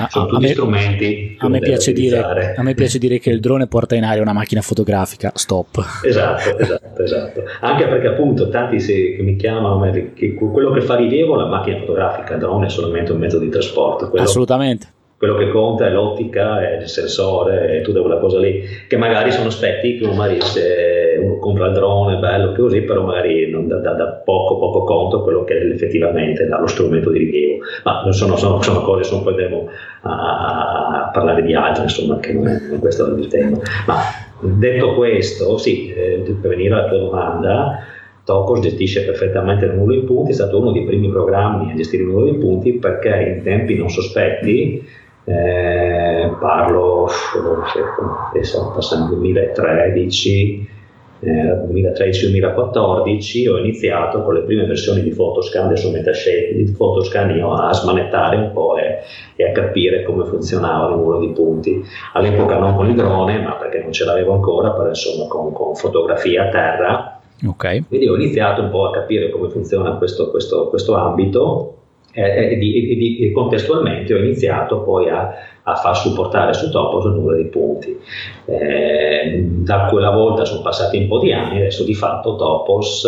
[0.09, 1.35] sono tutti me, strumenti.
[1.39, 4.61] A me, dire, a me, piace dire, che il drone porta in aria una macchina
[4.61, 5.31] fotografica.
[5.35, 6.01] Stop.
[6.03, 7.43] Esatto, esatto, esatto.
[7.61, 9.79] Anche perché appunto tanti si, mi chiamano,
[10.51, 13.49] quello che fa rilievo è la macchina fotografica, il drone è solamente un mezzo di
[13.49, 13.58] trasporto.
[14.09, 14.87] Quello, Assolutamente.
[15.17, 19.31] Quello che conta è l'ottica, è il sensore e tutta quella cosa lì, che magari
[19.31, 23.79] sono aspetti che magari se uno compra il drone, bello così, però magari non dà,
[23.79, 27.59] dà, dà poco, poco conto quello che è effettivamente lo strumento di rilievo.
[27.83, 29.69] Ma sono, sono, sono cose, sono, poi andiamo
[30.03, 33.57] a, a, parlare di altro, insomma, che non è, non è questo il tema.
[33.87, 33.97] Ma
[34.39, 37.79] detto questo, sì, eh, per venire alla tua domanda,
[38.29, 42.03] Topos gestisce perfettamente il numero di punti, è stato uno dei primi programmi a gestire
[42.03, 44.87] il numero di punti perché in tempi non sospetti,
[45.23, 47.07] eh, parlo,
[48.29, 50.69] adesso passando 2013,
[51.21, 51.31] eh,
[51.71, 57.73] 2013-2014 ho iniziato con le prime versioni di Photoscan, adesso Metashape, di Photoscan io a
[57.73, 58.99] smanettare un po' e,
[59.37, 61.81] e, a capire come funzionava il numero di punti.
[62.13, 65.73] All'epoca non con il drone, ma perché non ce l'avevo ancora, però insomma con, con
[65.73, 67.83] fotografia a terra Okay.
[67.87, 71.75] Quindi ho iniziato un po' a capire come funziona questo, questo, questo ambito
[72.11, 75.33] eh, e, di, e, contestualmente ho iniziato poi a,
[75.63, 77.97] a far supportare su Topos il numero di punti.
[78.45, 83.07] Eh, da quella volta sono passati un po' di anni, adesso di fatto Topos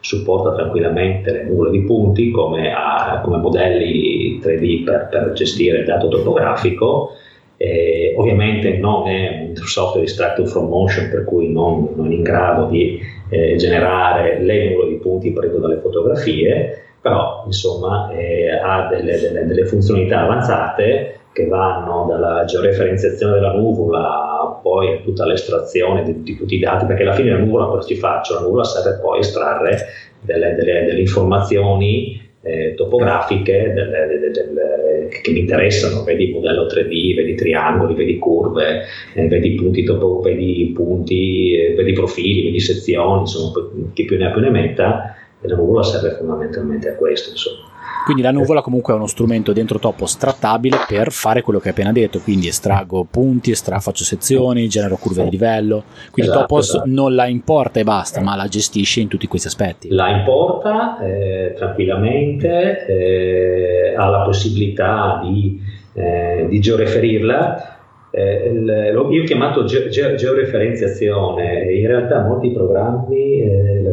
[0.00, 5.84] supporta tranquillamente le nuvole di punti come, a, come modelli 3D per, per, gestire il
[5.84, 7.12] dato topografico.
[7.60, 12.22] Eh, ovviamente non è un software extracted from motion per cui non, non è in
[12.22, 13.00] grado di
[13.30, 19.44] eh, generare le nuvole di punti partendo dalle fotografie, però insomma eh, ha delle, delle,
[19.44, 26.36] delle, funzionalità avanzate che vanno dalla georeferenziazione della nuvola poi a tutta l'estrazione di, di,
[26.36, 28.34] tutti i dati, perché alla fine la nuvola cosa ci faccio?
[28.34, 29.78] La nuvola serve poi a estrarre
[30.20, 37.34] delle, delle informazioni eh, topografiche delle, delle, delle, che mi interessano, vedi modello 3D, vedi
[37.34, 38.84] triangoli, vedi curve,
[39.14, 43.52] eh, vedi punti, topo, vedi, punti eh, vedi profili, vedi sezioni, insomma,
[43.92, 47.30] chi più ne ha più ne metta, e la nuvola serve fondamentalmente a questo.
[47.30, 47.77] Insomma.
[48.08, 51.72] Quindi la nuvola comunque è uno strumento dentro Topos trattabile per fare quello che hai
[51.72, 56.68] appena detto, quindi estraggo punti, estra- faccio sezioni, genero curve di livello, quindi esatto, Topos
[56.68, 56.84] esatto.
[56.86, 59.90] non la importa e basta, ma la gestisce in tutti questi aspetti.
[59.90, 65.60] La importa eh, tranquillamente, eh, ha la possibilità di,
[65.92, 67.76] eh, di georeferirla,
[68.10, 73.90] eh, io ho chiamato ge- ge- georeferenziazione, in realtà molti programmi, eh, la,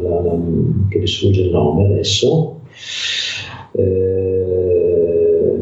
[0.00, 0.34] la, la,
[0.88, 2.59] che mi sfugge il nome adesso,
[3.72, 5.58] eh,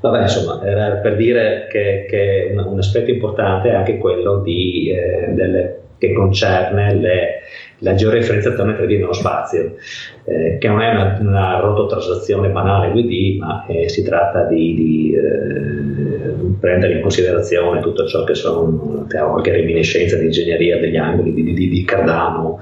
[0.00, 4.90] vabbè, insomma, era per dire che, che un, un, aspetto importante è anche quello di,
[4.90, 7.40] eh, delle, che concerne le,
[7.80, 9.76] la georeferenziazione 3D nello spazio,
[10.24, 15.14] eh, che non è una, una rototranslazione banale 2D, ma eh, si tratta di, di
[15.14, 21.42] eh, prendere in considerazione tutto ciò che sono qualche reminiscenza di ingegneria degli angoli di,
[21.52, 22.60] di, di Cardano,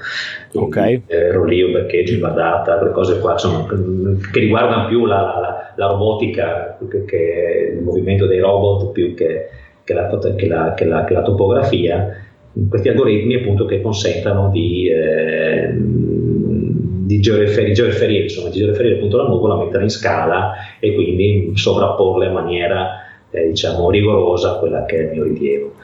[0.54, 1.02] okay.
[1.06, 6.78] eh, Rolio, Beccheggio, Badata, quelle cose qua insomma, che riguardano più la, la, la robotica,
[6.88, 9.48] che, che il movimento dei robot più che,
[9.84, 10.46] che, la, che,
[10.86, 12.27] la, che la, topografia,
[12.68, 19.28] questi algoritmi appunto che consentano di, eh, di georeferire, georeferire, insomma, di georeferire appunto la
[19.28, 24.96] nuvola, metterla in scala e quindi sovrapporla in maniera eh, diciamo rigorosa a quella che
[24.96, 25.74] è il mio rilievo.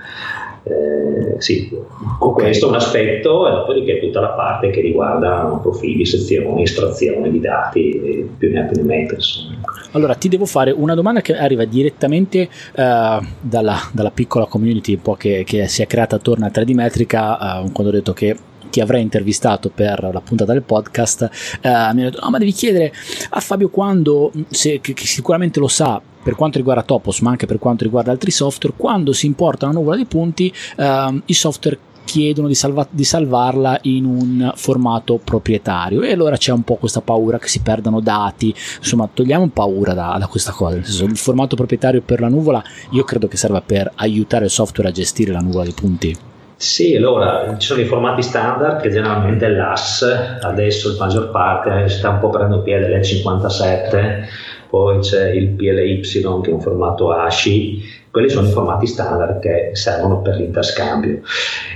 [0.67, 1.71] Eh, sì,
[2.21, 2.45] okay.
[2.45, 7.39] questo è un aspetto e dopodiché tutta la parte che riguarda profili, sezioni, estrazione di
[7.39, 9.19] dati, più ne ha più ne mette.
[9.93, 15.03] Allora ti devo fare una domanda che arriva direttamente uh, dalla, dalla, piccola community un
[15.03, 18.35] po' che, che, si è creata attorno a 3D Metrica uh, quando ho detto che
[18.75, 21.22] ti avrei intervistato per la puntata del podcast,
[21.62, 22.93] uh, mi hanno detto: No, ma devi chiedere
[23.31, 27.47] a Fabio quando, se, che, che sicuramente lo sa, per quanto riguarda Topos, ma anche
[27.47, 31.79] per quanto riguarda altri software, quando si importa una nuvola di punti, ehm, i software
[32.03, 36.03] chiedono di, salva- di, salvarla in un formato proprietario.
[36.03, 38.53] E allora c'è un po' questa paura che si perdano dati.
[38.79, 40.75] Insomma togliamo paura da, da questa cosa.
[40.75, 44.51] Nel senso, il formato proprietario per la nuvola io credo che serva per aiutare il
[44.51, 46.33] software a gestire la nuvola di punti
[46.65, 52.09] sì, allora ci sono i formati standard che generalmente l'AS, adesso il maggior parte sta
[52.09, 57.81] un po' prendendo piede l'E57 poi c'è il PLY che è un formato ASCII,
[58.15, 61.23] quelli sono i formati standard che servono per l'interscambio.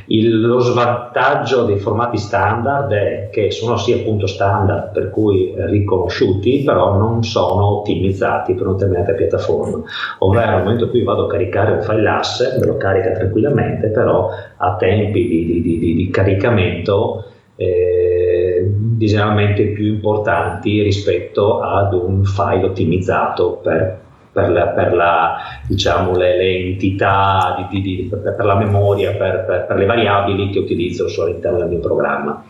[0.06, 6.62] Il, lo svantaggio dei formati standard è che sono sì appunto standard, per cui riconosciuti,
[6.64, 9.82] però non sono ottimizzati per una determinata piattaforma.
[10.20, 13.88] Ovvero nel momento in cui vado a caricare un file AS, me lo carica tranquillamente,
[13.88, 17.24] però a tempi di, di, di, di caricamento
[17.56, 18.64] eh,
[18.96, 26.36] generalmente più importanti rispetto ad un file ottimizzato per, per, la, per la, diciamo, le,
[26.36, 31.68] le, entità, di, di, per, per, la memoria, per, le variabili che utilizzo all'interno del
[31.68, 32.44] mio programma.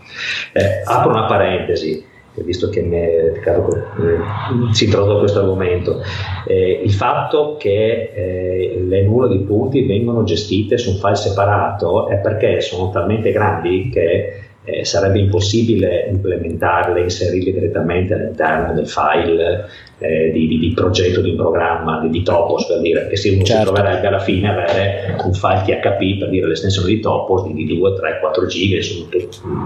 [0.53, 6.01] Eh, apro una parentesi visto che mi è, eh, si introduce questo argomento,
[6.47, 12.09] eh, il fatto che eh, le nuvole di punti vengono gestite su un file separato
[12.09, 19.67] è perché sono talmente grandi che eh, sarebbe impossibile implementarle, inserirle direttamente all'interno del file
[19.99, 23.31] eh, di, di, di, progetto di un programma di, di Topos per dire che se
[23.31, 23.67] uno certo.
[23.67, 27.79] si troverebbe alla fine avere un file THP per dire l'estensione di Topos di, di
[27.79, 28.79] 2, 3, 4 giga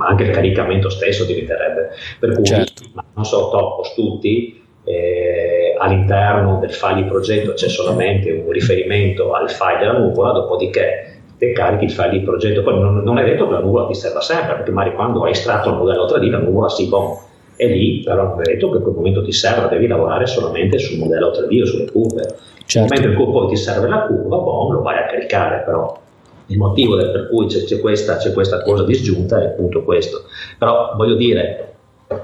[0.09, 2.83] anche il caricamento stesso diventerebbe per cui certo.
[3.15, 9.51] non so Topos tutti eh, all'interno del file di progetto c'è solamente un riferimento al
[9.51, 11.12] file della nuvola dopodiché
[11.43, 12.63] te carichi il file di progetto.
[12.63, 15.33] Poi non, non, è detto che la nuvola ti serva sempre, perché magari quando hai
[15.33, 17.17] estratto il modello 3D la nuvola si bon,
[17.57, 20.79] è lì, però non è detto che in quel momento ti serva, devi lavorare solamente
[20.79, 22.35] sul modello 3D o sulle curve.
[22.65, 22.95] Certo.
[22.95, 25.99] Cui poi ti serve la curva, bon, lo vai a caricare, però
[26.47, 30.27] il motivo per cui c'è, c'è, questa, c'è questa cosa disgiunta è appunto questo.
[30.57, 31.75] Però voglio dire,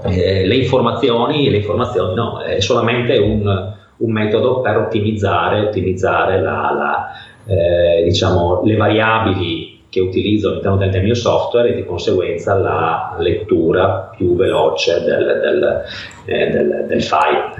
[0.04, 6.72] eh, le informazioni, le informazioni no, è solamente un, un metodo per ottimizzare, ottimizzare la,
[6.72, 7.08] la
[7.48, 14.10] eh, diciamo, le variabili che utilizzo all'interno del mio software e di conseguenza la lettura
[14.14, 15.82] più veloce del, del,
[16.28, 17.54] eh, del, del file.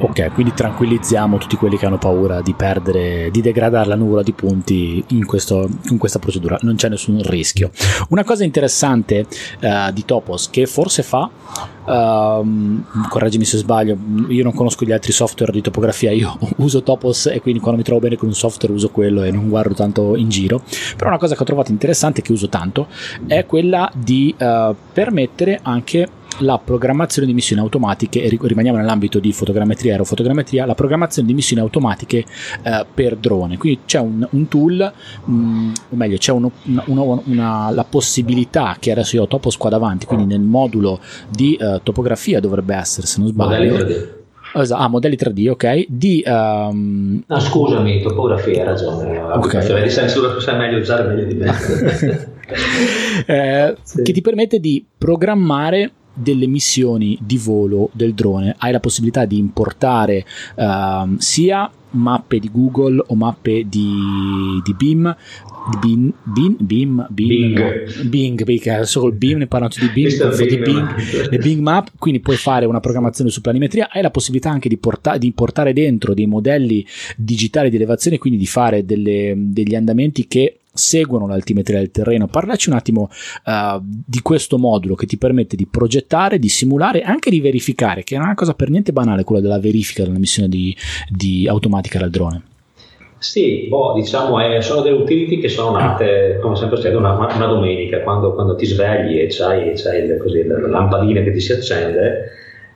[0.00, 4.32] Ok, quindi tranquillizziamo tutti quelli che hanno paura di perdere, di degradare la nuvola di
[4.32, 7.70] punti in, questo, in questa procedura, non c'è nessun rischio.
[8.10, 9.26] Una cosa interessante
[9.60, 11.28] uh, di Topos che forse fa,
[11.84, 17.26] uh, correggimi se sbaglio, io non conosco gli altri software di topografia, io uso Topos
[17.26, 20.14] e quindi quando mi trovo bene con un software uso quello e non guardo tanto
[20.14, 20.62] in giro,
[20.96, 22.86] però una cosa che ho trovato interessante che uso tanto
[23.26, 26.08] è quella di uh, permettere anche
[26.40, 31.34] la programmazione di missioni automatiche, e rimaniamo nell'ambito di fotogrammetria e aerofotogrammetria, la programmazione di
[31.34, 32.24] missioni automatiche
[32.62, 33.56] eh, per drone.
[33.56, 34.92] Quindi c'è un, un tool,
[35.24, 36.52] mh, mm, o meglio, c'è uno,
[36.86, 41.56] una, una, la possibilità che adesso io ho Topos qua davanti, quindi nel modulo di
[41.60, 44.16] uh, topografia dovrebbe essere, se non sbaglio.
[44.54, 45.84] Esatto, ah, modelli 3D, ok.
[45.88, 47.22] Di, um...
[47.26, 49.18] No, scusami, topografia, hai ragione.
[49.20, 49.66] Okay.
[49.66, 51.52] Vedi, sai, sai meglio usare meglio di me.
[53.26, 54.02] eh, sì.
[54.02, 58.54] Che ti permette di programmare delle missioni di volo del drone.
[58.58, 60.24] Hai la possibilità di importare
[60.56, 65.16] uh, sia mappe di Google o mappe di, di Beam
[65.80, 70.56] Bing, Bing, Bing, Bing, Bing, Bing, Bing adesso col Bing ne parlano di Bing, di
[70.56, 74.68] Bing, le Bing Map, quindi puoi fare una programmazione su planimetria, hai la possibilità anche
[74.68, 79.74] di, porta- di importare dentro dei modelli digitali di elevazione, quindi di fare delle, degli
[79.74, 82.26] andamenti che seguono l'altimetria del terreno.
[82.26, 83.10] Parlaci un attimo
[83.44, 88.04] uh, di questo modulo che ti permette di progettare, di simulare e anche di verificare,
[88.04, 90.74] che è una cosa per niente banale quella della verifica della missione di,
[91.08, 92.42] di automatica del drone.
[93.18, 97.46] Sì, boh, diciamo, eh, sono delle utility che sono nate, come sempre succede, una, una
[97.46, 99.74] domenica, quando, quando, ti svegli e c'hai,
[100.46, 102.30] la lampadina che ti si accende,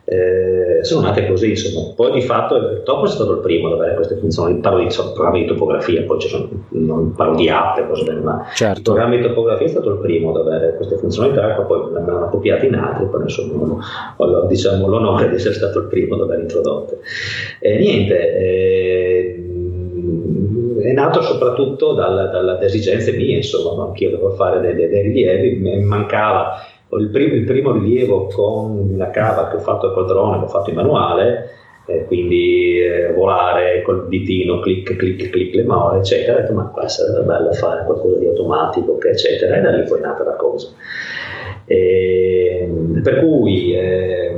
[0.04, 1.92] eh, sono nate così, insomma.
[1.94, 4.88] Poi di fatto il Topo è stato il primo ad avere queste funzioni, parlo di
[4.94, 8.78] programmi di topografia, poi ci sono, non parlo di app e cose bene, ma certo.
[8.78, 12.66] il programma di topografia è stato il primo ad avere queste funzionalità, poi l'hanno copiate
[12.66, 13.84] in altri, poi insomma
[14.16, 16.98] ho diciamo, l'onore di essere stato il primo ad aver introdotte.
[17.60, 19.46] E niente, eh,
[20.82, 25.84] è nato soprattutto dalla, dalle esigenze mie, insomma, anch'io devo fare dei, dei rilievi, mi
[25.84, 26.56] mancava
[26.98, 30.48] il primo, il primo, rilievo con la cava che ho fatto col drone, che ho
[30.48, 31.50] fatto in manuale,
[31.86, 36.64] eh, quindi eh, volare col ditino, clic, clic, clic, le more, eccetera, ho detto ma
[36.68, 40.36] qua sarebbe bello fare qualcosa di automatico, eccetera, e da lì poi è nata la
[40.36, 40.68] cosa.
[41.64, 42.70] E,
[43.02, 44.36] per cui eh,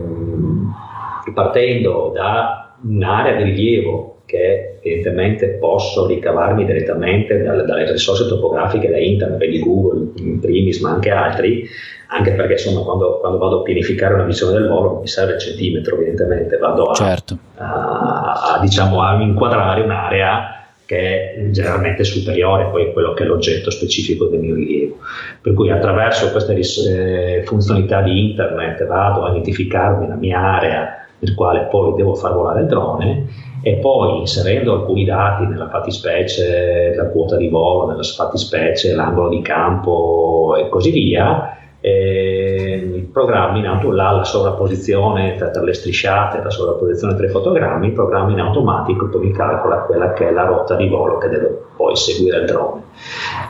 [1.33, 8.99] partendo da un'area di rilievo che evidentemente posso ricavarmi direttamente dalle, dalle risorse topografiche da
[8.99, 11.65] internet, di Google in primis, ma anche altri,
[12.09, 15.39] anche perché insomma quando, quando, vado a pianificare una visione del volo mi serve il
[15.39, 17.39] centimetro evidentemente, vado a, certo.
[17.57, 20.49] a, a, diciamo, a inquadrare un'area
[20.87, 24.99] che è generalmente superiore poi a quello che è l'oggetto specifico del mio rilievo.
[25.41, 31.35] Per cui attraverso queste eh, funzionalità di internet vado a identificarmi la mia area nel
[31.35, 37.09] quale poi devo far volare il drone e poi inserendo alcuni dati nella fattispecie, la
[37.09, 41.57] quota di volo, nella fattispecie, l'angolo di campo e così via,
[41.87, 47.29] eh, programmi in auto, la, la sovrapposizione tra, tra, le strisciate, la sovrapposizione tra i
[47.29, 51.19] fotogrammi, il programma in automatico poi mi calcola quella che è la rotta di volo
[51.19, 52.83] che deve poi seguire il drone.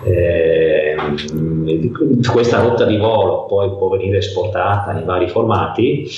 [0.02, 0.96] Eh,
[2.28, 6.08] questa rotta di volo poi può venire esportata in vari formati.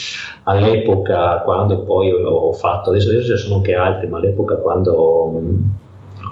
[0.44, 5.42] All'epoca, quando poi ho fatto, adesso, adesso ci sono anche altri, ma all'epoca quando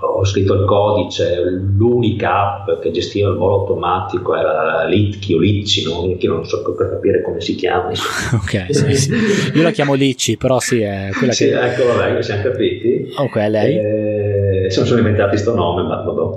[0.01, 1.41] ho scritto il codice,
[1.77, 6.63] l'unica app che gestiva il volo automatico era Litchi o Licci, non, io non so
[6.63, 7.91] per capire come si chiama.
[8.35, 9.13] ok, sì, sì.
[9.55, 11.59] Io la chiamo Licci, però sì, è quella sì, che...
[11.59, 13.13] Ecco, vabbè, siamo capiti.
[13.17, 13.77] Ok, lei.
[13.77, 16.37] Eh, se non sono inventati sto nome, ma vabbè.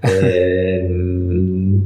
[0.00, 0.88] Eh,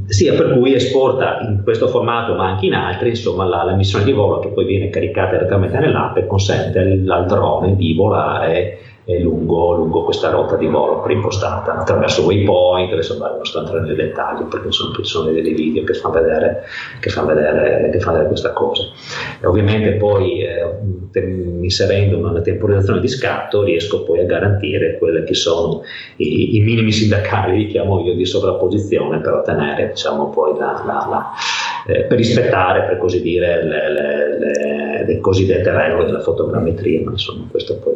[0.07, 4.03] sì, per cui esporta in questo formato, ma anche in altri, insomma, la, la missione
[4.03, 9.75] di volo che poi viene caricata direttamente nell'app e consente al drone di volare lungo,
[9.75, 14.71] lungo, questa rotta di volo preimpostata attraverso waypoint, adesso non sto entrando nei dettagli perché
[14.71, 16.63] sono, sono dei video che fanno vedere,
[17.01, 18.83] fanno vedere, fanno vedere questa cosa.
[19.41, 21.19] E ovviamente poi eh,
[21.61, 25.81] inserendo una temporizzazione di scatto riesco poi a garantire quelli che sono
[26.17, 31.07] i, i minimi sindacali, li chiamo io, di sovrapposizione per ottenere diciamo poi la, la,
[31.09, 31.31] la
[31.85, 37.11] eh, per rispettare per così dire le, le, le, le cosiddette regole della fotogrammetria, ma
[37.11, 37.95] insomma questo poi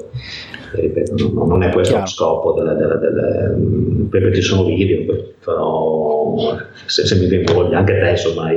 [0.72, 2.06] ripeto, non, non, è questo Chiaro.
[2.06, 6.36] lo scopo delle, delle, delle, perché ci sono video, però
[6.86, 8.50] se, se mi viene voglia, anche te insomma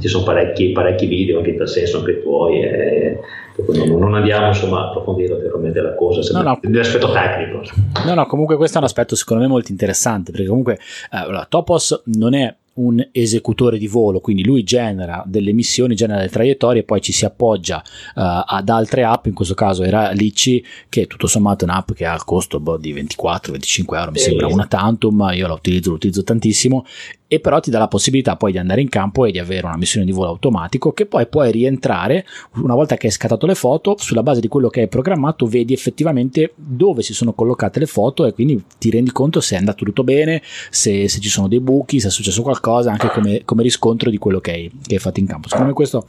[0.00, 3.20] ci sono parecchi, parecchi video anche in tal senso, anche tuoi e,
[3.56, 6.60] non, non, andiamo insomma a approfondire veramente la cosa no, no.
[6.72, 7.62] l'aspetto tecnico
[8.04, 10.74] no no comunque questo è un aspetto secondo me molto interessante perché comunque
[11.12, 16.30] eh, Topos non è un esecutore di volo, quindi lui genera delle missioni, genera delle
[16.30, 20.64] traiettorie e poi ci si appoggia uh, ad altre app, in questo caso era Licci,
[20.88, 24.46] che tutto sommato è un'app che ha il costo boh, di 24-25 euro, mi sembra
[24.46, 26.84] una tantum, io la utilizzo, la utilizzo tantissimo
[27.26, 29.76] e però ti dà la possibilità poi di andare in campo e di avere una
[29.76, 33.96] missione di volo automatico che poi puoi rientrare una volta che hai scattato le foto
[33.98, 38.26] sulla base di quello che hai programmato vedi effettivamente dove si sono collocate le foto
[38.26, 41.60] e quindi ti rendi conto se è andato tutto bene se, se ci sono dei
[41.60, 45.00] buchi se è successo qualcosa anche come, come riscontro di quello che hai, che hai,
[45.00, 45.48] fatto in campo.
[45.48, 46.06] Secondo me questo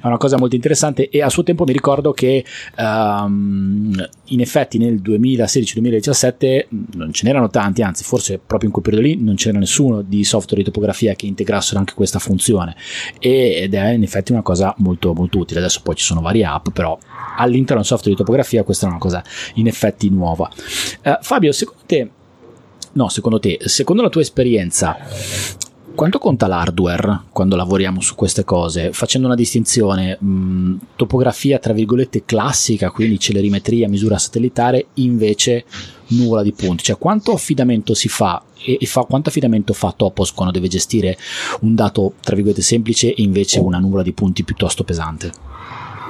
[0.00, 2.44] è una cosa molto interessante e a suo tempo mi ricordo che
[2.78, 9.06] um, in effetti nel 2016-2017 non ce n'erano tanti anzi forse proprio in quel periodo
[9.06, 12.76] lì non c'era nessuno di software di topografia che integrassero anche questa funzione.
[13.18, 15.60] Ed è in effetti una cosa molto molto utile.
[15.60, 16.98] Adesso poi ci sono varie app però
[17.36, 19.22] all'interno del software di topografia questa è una cosa
[19.54, 20.50] in effetti nuova.
[21.04, 22.10] Uh, Fabio secondo te
[22.92, 24.96] no secondo te secondo la tua esperienza
[25.94, 28.92] quanto conta l'hardware quando lavoriamo su queste cose?
[28.92, 35.64] Facendo una distinzione, mh, topografia tra virgolette classica, quindi celerimetria, misura satellitare, invece
[36.08, 36.84] nuvola di punti.
[36.84, 41.16] Cioè quanto affidamento si fa e, e fa, quanto affidamento fa Topos quando deve gestire
[41.60, 45.49] un dato tra virgolette semplice e invece una nuvola di punti piuttosto pesante?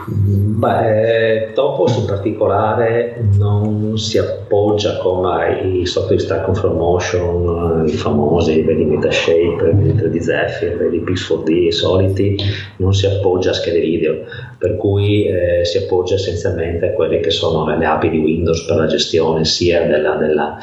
[0.06, 8.62] Beh, Topos in particolare non si appoggia come i software Stack from Motion, i famosi,
[8.62, 12.36] vedi Metashape, vedi 3D Zephyr, vedi Pix4D, i soliti,
[12.76, 14.24] non si appoggia a schede video,
[14.58, 18.76] per cui eh, si appoggia essenzialmente a quelle che sono le API di Windows per
[18.76, 20.58] la gestione sia della, della,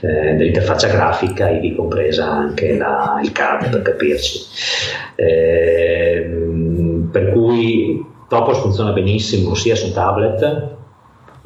[0.00, 4.40] eh, dell'interfaccia grafica, ivi compresa anche la, il CAD per capirci.
[5.14, 6.26] Eh,
[7.10, 10.76] per cui Topos funziona benissimo sia su tablet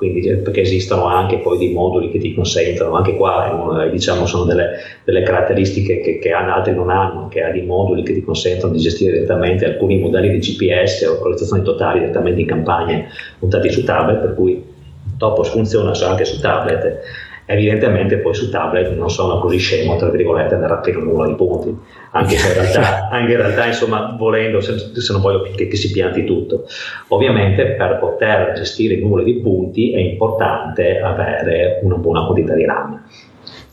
[0.02, 4.26] quindi eh, perché esistono anche poi dei moduli che ti consentono, anche qua eh, diciamo
[4.26, 4.70] sono delle,
[5.04, 8.80] delle caratteristiche che, che, altri non hanno, che ha dei moduli che ti consentono di
[8.80, 13.06] gestire direttamente alcuni modelli di GPS o collezioni totali direttamente in campagne
[13.38, 14.70] montati su tablet, per cui
[15.18, 17.00] Topos funziona anche su tablet
[17.52, 21.34] Evidentemente poi su tablet non sono così scemo, tra virgolette, da rapire un numero di
[21.34, 21.76] punti,
[22.12, 25.76] anche se in realtà, anche in realtà insomma, volendo, se, se non voglio che, che,
[25.76, 26.64] si pianti tutto.
[27.08, 32.64] Ovviamente per poter gestire il numero di punti è importante avere una buona quantità di
[32.64, 33.02] RAM,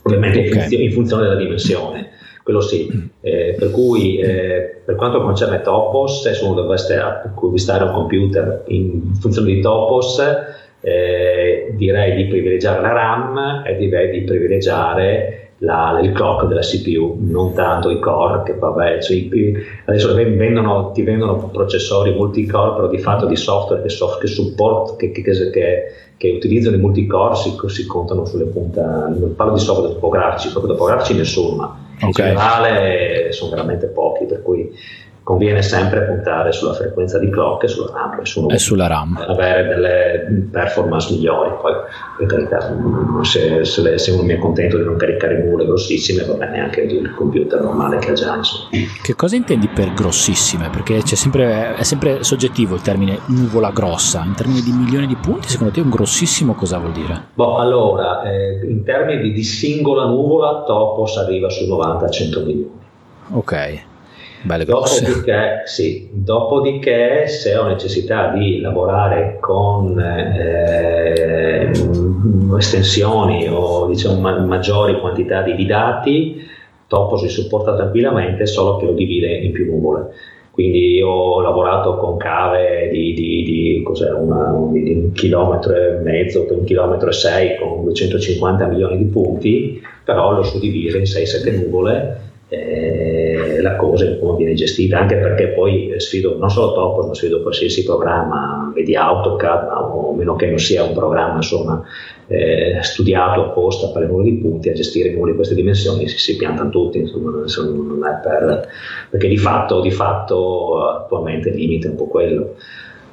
[0.02, 0.50] ovviamente okay.
[0.50, 2.08] in, funzione, in, funzione della dimensione
[2.42, 3.10] quello sì.
[3.20, 9.14] Eh, per cui eh, per quanto concerne Topos, se uno dovesse acquistare un computer in
[9.14, 10.20] funzione di Topos,
[10.80, 17.18] eh, direi di privilegiare la RAM e direi di privilegiare la, il clock della CPU,
[17.20, 19.28] non tanto i core, che vabbè, cioè,
[19.84, 24.96] adesso vendono, ti vendono processori multicore, però di fatto di software che, soft, che support,
[24.96, 25.84] che, che, che,
[26.16, 30.72] che utilizzano i multicore si, si, contano sulle punte, non parlo di software topografici, proprio
[30.72, 32.06] topografici nessuno, ma okay.
[32.06, 34.70] in generale sono veramente pochi, per cui
[35.22, 39.24] conviene sempre puntare sulla frequenza di clock e sulla RAM e, su, e sulla RAM
[39.28, 41.72] avere delle performance migliori poi
[42.16, 42.74] per carità
[43.22, 46.60] se, se, le, se uno mi è contento di non caricare nuvole grossissime va bene
[46.60, 48.68] anche il computer normale che ha già insomma.
[49.02, 50.70] che cosa intendi per grossissime?
[50.70, 55.48] perché sempre, è sempre soggettivo il termine nuvola grossa in termini di milioni di punti
[55.48, 57.28] secondo te un grossissimo cosa vuol dire?
[57.34, 62.78] Boh, allora eh, in termini di, di singola nuvola Topos arriva su 90-100 milioni
[63.32, 63.88] ok
[64.42, 71.70] Belle dopodiché, sì, dopodiché, se ho necessità di lavorare con eh,
[72.56, 76.48] estensioni o diciamo, ma- maggiori quantità di, dati,
[76.86, 80.08] Topo si supporta tranquillamente, solo che lo divide in più nuvole.
[80.50, 83.84] Quindi io ho lavorato con cave di, di, di,
[84.18, 89.80] una, di un chilometro e mezzo, un chilometro e sei con 250 milioni di punti,
[90.02, 95.48] però lo suddiviso in 6-7 nuvole eh, la cosa e come viene gestita, anche perché
[95.48, 100.58] poi sfido non solo Topos, ma sfido qualsiasi programma, vedi AutoCAD, o meno che non
[100.58, 101.80] sia un programma insomma,
[102.26, 106.08] eh, studiato apposta per i numeri di punti, a gestire i numeri di queste dimensioni
[106.08, 107.30] si, si piantano tutti, insomma,
[108.20, 108.68] per,
[109.08, 112.56] perché di fatto, di fatto attualmente il limite è un po' quello.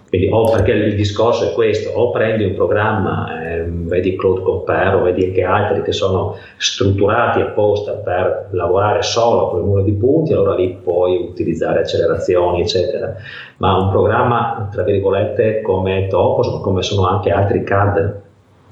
[0.10, 4.96] Quindi, o perché il discorso è questo, o prendi un programma, eh, vedi Cloud Compare
[4.96, 9.92] o vedi anche altri che sono strutturati apposta per lavorare solo con il numero di
[9.94, 13.16] punti, allora lì puoi utilizzare accelerazioni, eccetera.
[13.58, 18.22] Ma un programma, tra virgolette, come Topos, ma come sono anche altri CAD,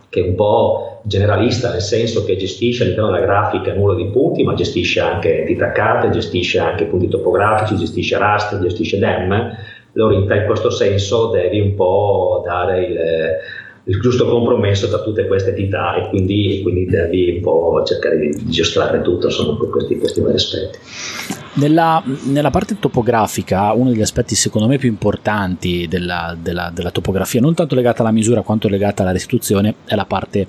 [0.08, 4.08] che è un po' generalista, nel senso che gestisce all'interno della grafica il numero di
[4.08, 9.56] punti, ma gestisce anche entità CAD, gestisce anche punti topografici, gestisce raster, gestisce DEM,
[9.96, 13.00] allora in questo senso devi un po' dare il,
[13.86, 18.50] il giusto compromesso tra tutte queste entità e quindi, quindi devi un po' cercare di
[18.50, 20.80] giostrare tutto con questi, questi vari aspetti.
[21.54, 27.40] Nella, nella, parte topografica, uno degli aspetti secondo me più importanti della, della, della, topografia,
[27.40, 30.48] non tanto legata alla misura quanto legata alla restituzione, è la parte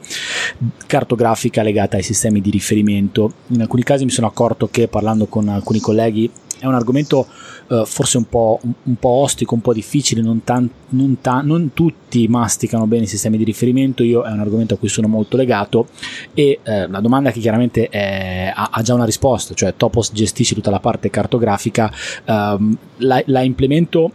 [0.85, 3.31] cartografica legata ai sistemi di riferimento.
[3.49, 6.29] In alcuni casi mi sono accorto che parlando con alcuni colleghi
[6.59, 7.27] è un argomento
[7.69, 11.41] uh, forse un po', un, un po', ostico, un po' difficile, non, tan, non, ta,
[11.41, 15.09] non, tutti masticano bene i sistemi di riferimento, io è un argomento a cui sono
[15.09, 15.89] molto legato
[16.35, 20.55] e uh, la domanda che chiaramente è, ha, ha, già una risposta, cioè Topos gestisce
[20.55, 21.93] tutta la parte cartografica,
[22.27, 24.13] um, la, la implemento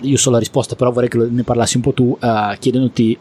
[0.00, 3.16] io so la risposta, però vorrei che ne parlassi un po' tu, uh, chiedendoti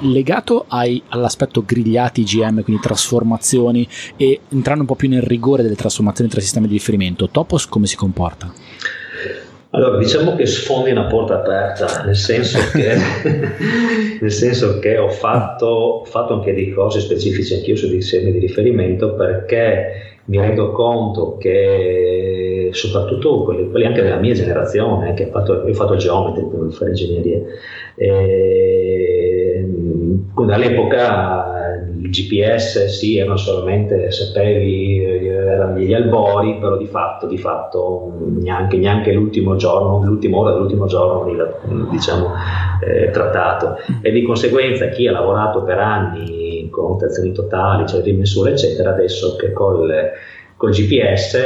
[0.00, 3.86] legato ai, all'aspetto grigliati IGM, quindi trasformazioni
[4.16, 7.86] e entrando un po' più nel rigore delle trasformazioni tra sistemi di riferimento, Topos come
[7.86, 8.52] si comporta?
[9.72, 12.96] Allora, diciamo che sfondi una porta aperta, nel senso che,
[14.20, 18.32] nel senso che ho, fatto, ho, fatto, anche dei cose specifici anch'io su dei semi
[18.32, 25.24] di riferimento perché mi rendo conto che soprattutto quelli, quelli anche della mia generazione, che
[25.24, 27.40] ha fatto, io ho fatto geometri per fare ingegneria,
[27.94, 29.29] e,
[30.48, 38.12] all'epoca il GPS sì, erano solamente, sapevi, erano gli albori, però di fatto, di fatto
[38.40, 41.24] neanche, neanche l'ultimo giorno, l'ultima ora dell'ultimo giorno
[41.90, 42.32] diciamo,
[42.84, 43.76] eh, trattato.
[44.00, 49.36] E di conseguenza chi ha lavorato per anni con trazioni totali, cioè rimessure, eccetera, adesso
[49.36, 49.92] che col
[50.60, 51.38] col GPS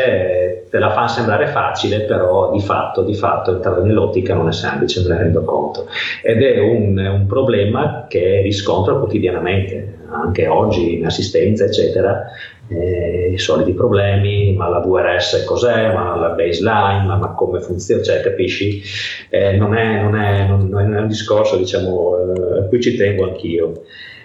[0.74, 5.02] te la fa sembrare facile, però di fatto, di fatto entrare nell'ottica non è semplice,
[5.02, 5.86] me ne rendo conto.
[6.20, 12.24] Ed è un, un problema che riscontro quotidianamente, anche oggi in assistenza, eccetera,
[12.66, 18.02] eh, i soliti problemi, ma la VRS cos'è, ma la baseline, ma, ma come funziona,
[18.02, 18.82] cioè capisci?
[19.30, 23.22] Eh, non, è, non, è, non, è, un discorso, diciamo, eh, a cui ci tengo
[23.22, 23.84] anch'io.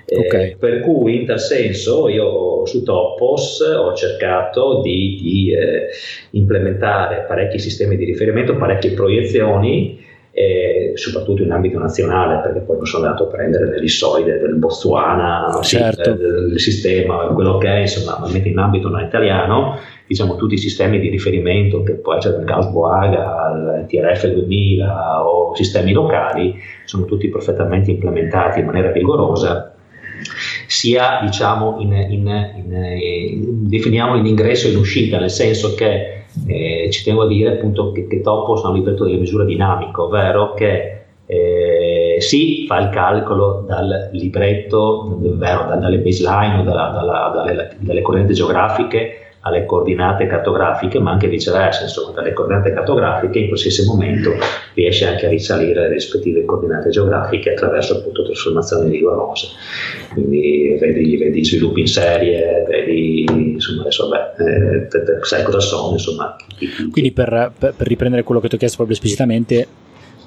[0.09, 0.55] Eh, okay.
[0.57, 5.89] per cui in tal senso io su Topos ho cercato di, di eh,
[6.31, 12.85] implementare parecchi sistemi di riferimento, parecchie proiezioni eh, soprattutto in ambito nazionale, perché poi non
[12.85, 16.11] sono andato a prendere l'ellissoide del Botswana, certo.
[16.11, 20.99] il, il sistema, quello che è, insomma, in ambito non italiano, diciamo tutti i sistemi
[20.99, 26.55] di riferimento, che può essere il Gauss Boaga, il TRF 2000 o sistemi locali,
[26.85, 29.73] sono tutti perfettamente implementati in maniera rigorosa
[30.67, 36.25] sia diciamo in, in, in, in definiamo in ingresso e in uscita, nel senso che
[36.47, 40.53] eh, ci tengo a dire appunto che, che ha un libretto delle misure dinamico, ovvero
[40.53, 40.95] che
[41.25, 48.33] eh, sì, fa il calcolo dal libretto, ovvero dalle baseline dalla, dalla, dalle, dalle correnti
[48.33, 54.33] geografiche alle coordinate cartografiche, ma anche viceversa, insomma, dalle coordinate cartografiche in qualsiasi momento
[54.73, 59.47] riesce anche a risalire le rispettive coordinate geografiche attraverso appunto trasformazioni rigorose.
[60.13, 66.35] Quindi vedi, vedi sviluppi in serie, vedi, insomma, adesso vabbè, eh, sai cosa sono, insomma.
[66.91, 69.67] Quindi per, per riprendere quello che ti ho chiesto proprio esplicitamente,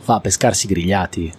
[0.00, 1.32] fa pescarsi grigliati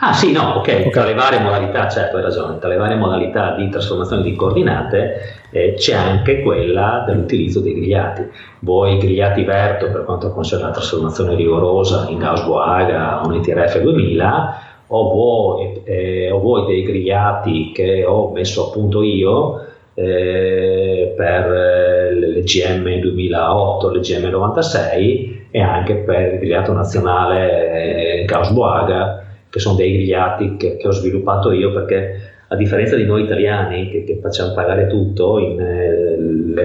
[0.00, 0.90] Ah sì, no, ok, okay.
[0.90, 5.44] tra le varie modalità, certo hai ragione, tra le varie modalità di trasformazione di coordinate
[5.50, 8.28] eh, c'è anche quella dell'utilizzo dei grigliati.
[8.60, 14.62] Vuoi grigliati verto per quanto concerne la trasformazione rigorosa in Gauss-Boaga o in TRF 2000
[14.88, 19.64] o vuoi, eh, o vuoi dei grigliati che ho messo a punto io
[19.94, 28.22] eh, per eh, le GM 2008, le GM 96 e anche per il grigliato nazionale
[28.22, 29.22] eh, Gauss-Boaga
[29.54, 33.88] che sono dei grigliati che, che, ho sviluppato io perché a differenza di noi italiani
[33.88, 36.16] che, che facciamo pagare tutto, in, eh,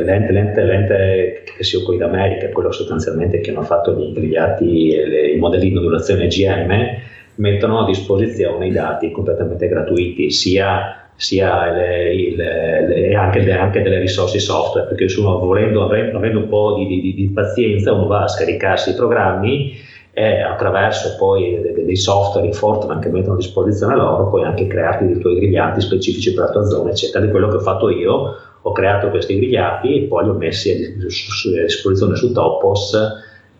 [0.03, 4.89] l'ente, l'ente, l'ente, che si occupa in America, quello sostanzialmente che hanno fatto gli grigliati
[4.89, 6.97] e le, i modelli di modulazione GM,
[7.35, 13.99] mettono a disposizione i dati completamente gratuiti, sia, sia le, le, le, anche, anche, delle
[13.99, 18.27] risorse software, perché uno volendo, avendo un po' di, di, di pazienza, uno va a
[18.27, 19.88] scaricarsi i programmi
[20.19, 25.05] e attraverso poi dei software in Fortran che mettono a disposizione loro puoi anche crearti
[25.05, 27.23] dei tuoi grigliati specifici per la tua zona eccetera.
[27.23, 30.71] Di quello che ho fatto io ho creato questi grigliati e poi li ho messi
[30.71, 32.97] a disposizione su Topos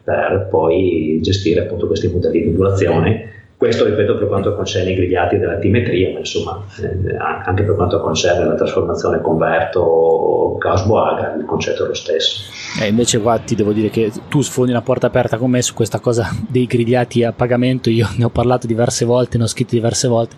[0.04, 5.38] per poi gestire appunto questi modelli di modulazione questo ripeto per quanto concerne i grigliati
[5.38, 11.88] dell'altimetria, ma insomma eh, anche per quanto concerne la trasformazione converto Gauss-Boaga il concetto è
[11.88, 12.44] lo stesso.
[12.82, 15.74] E invece qua ti devo dire che tu sfondi una porta aperta con me su
[15.74, 19.76] questa cosa dei grigliati a pagamento, io ne ho parlato diverse volte, ne ho scritto
[19.76, 20.38] diverse volte,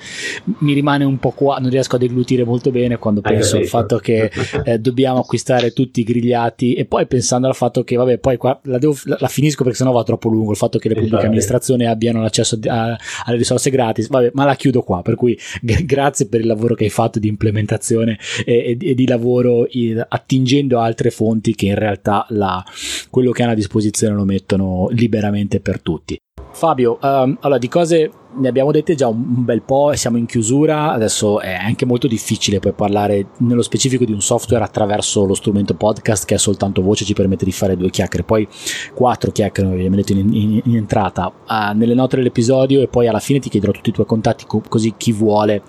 [0.60, 3.98] mi rimane un po' qua, non riesco a deglutire molto bene quando penso al fatto
[3.98, 4.32] che
[4.66, 6.74] eh, dobbiamo acquistare tutti i grigliati.
[6.74, 9.78] E poi pensando al fatto che vabbè poi qua la, devo, la, la finisco perché
[9.78, 13.70] sennò va troppo lungo, il fatto che le pubbliche amministrazioni abbiano l'accesso a alle risorse
[13.70, 16.90] gratis, vabbè, ma la chiudo qua, per cui g- grazie per il lavoro che hai
[16.90, 22.26] fatto di implementazione e, e, e di lavoro in, attingendo altre fonti che in realtà
[22.30, 22.64] la,
[23.10, 26.18] quello che hanno a disposizione lo mettono liberamente per tutti.
[26.54, 30.26] Fabio, um, allora di cose ne abbiamo dette già un bel po' e siamo in
[30.26, 35.34] chiusura, adesso è anche molto difficile poi parlare nello specifico di un software attraverso lo
[35.34, 38.48] strumento podcast che è soltanto voce, ci permette di fare due chiacchiere, poi
[38.94, 43.40] quattro chiacchiere detto in, in, in entrata, uh, nelle note dell'episodio e poi alla fine
[43.40, 45.64] ti chiederò tutti i tuoi contatti co- così chi vuole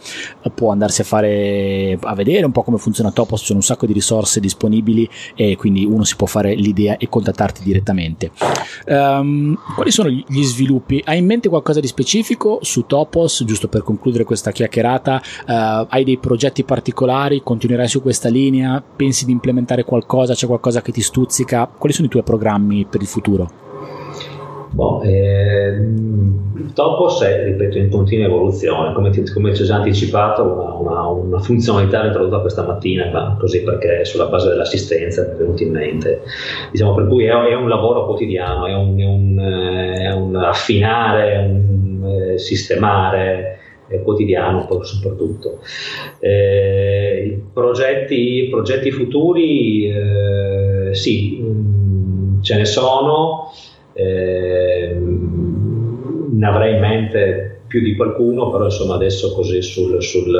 [0.54, 3.86] può andarsi a fare a vedere un po' come funziona Topos, ci sono un sacco
[3.86, 8.30] di risorse disponibili e quindi uno si può fare l'idea e contattarti direttamente.
[8.86, 11.02] Um, quali sono gli sviluppi?
[11.04, 12.51] Hai in mente qualcosa di specifico?
[12.60, 18.28] Su Topos, giusto per concludere questa chiacchierata, uh, hai dei progetti particolari, continuerai su questa
[18.28, 22.84] linea, pensi di implementare qualcosa, c'è qualcosa che ti stuzzica, quali sono i tuoi programmi
[22.84, 23.71] per il futuro?
[24.72, 25.76] Boh, eh,
[26.74, 31.06] Topos è, ripeto, in continua evoluzione, come ti, come ti ho già anticipato, una, una,
[31.08, 36.22] una funzionalità introdotta questa mattina, ma così perché sulla base dell'assistenza è venuto in mente.
[36.70, 39.38] Diciamo, per cui è, è un lavoro quotidiano, è un, è un,
[39.98, 43.58] è un affinare, un eh, sistemare
[43.88, 45.60] eh, quotidiano soprattutto.
[46.18, 53.50] Eh, progetti, progetti, futuri eh, sì, mm, ce ne sono,
[53.92, 60.34] eh, ne avrei in mente più di qualcuno, però insomma adesso così sul, sul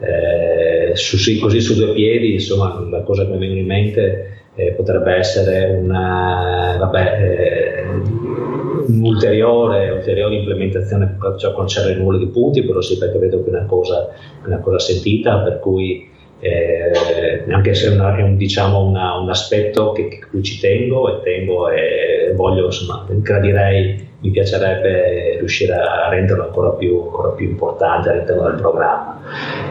[0.00, 4.40] eh, su, sì, così su due piedi, insomma la cosa che mi viene in mente
[4.54, 7.84] eh, potrebbe essere una, vabbè, eh,
[8.86, 13.50] un'ulteriore, ulteriore implementazione per ciò concerne il numero di punti, però sì perché vedo che
[13.50, 14.08] è una cosa,
[14.44, 16.08] una cosa sentita, per cui
[16.40, 21.22] eh, anche se è un, diciamo una, un, aspetto che, che cui ci tengo e
[21.22, 28.10] tengo e voglio, insomma, gradirei, mi piacerebbe riuscire a renderlo ancora più, ancora più importante
[28.10, 29.20] all'interno del programma.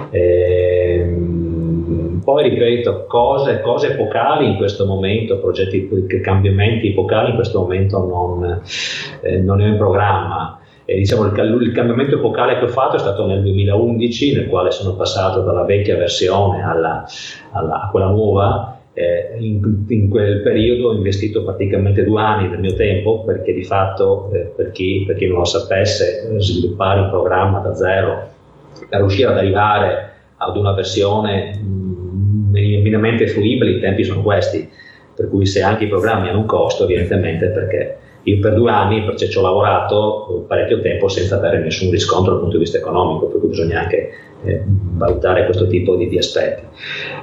[0.10, 1.40] Eh,
[2.24, 5.90] poi ripeto, cose, cose epocali in questo momento, progetti,
[6.22, 8.62] cambiamenti epocali in questo momento non,
[9.22, 10.60] eh, non è in programma.
[10.86, 14.72] E, diciamo, il, il, cambiamento epocale che ho fatto è stato nel 2011, nel quale
[14.72, 17.06] sono passato dalla vecchia versione alla,
[17.52, 18.79] alla, a quella nuova.
[19.00, 23.64] Eh, in, in, quel periodo ho investito praticamente due anni del mio tempo perché di
[23.64, 28.28] fatto, eh, per, chi, per, chi, non lo sapesse, sviluppare un programma da zero
[28.90, 31.58] per riuscire ad arrivare ad una versione
[32.52, 34.70] minimamente fruibili, i tempi sono questi,
[35.16, 39.06] per cui se anche i programmi hanno un costo, evidentemente perché io per due anni
[39.06, 43.28] perché ci ho lavorato parecchio tempo senza avere nessun riscontro dal punto di vista economico,
[43.28, 44.12] per cui bisogna anche
[44.44, 46.64] eh, valutare questo tipo di, di aspetti.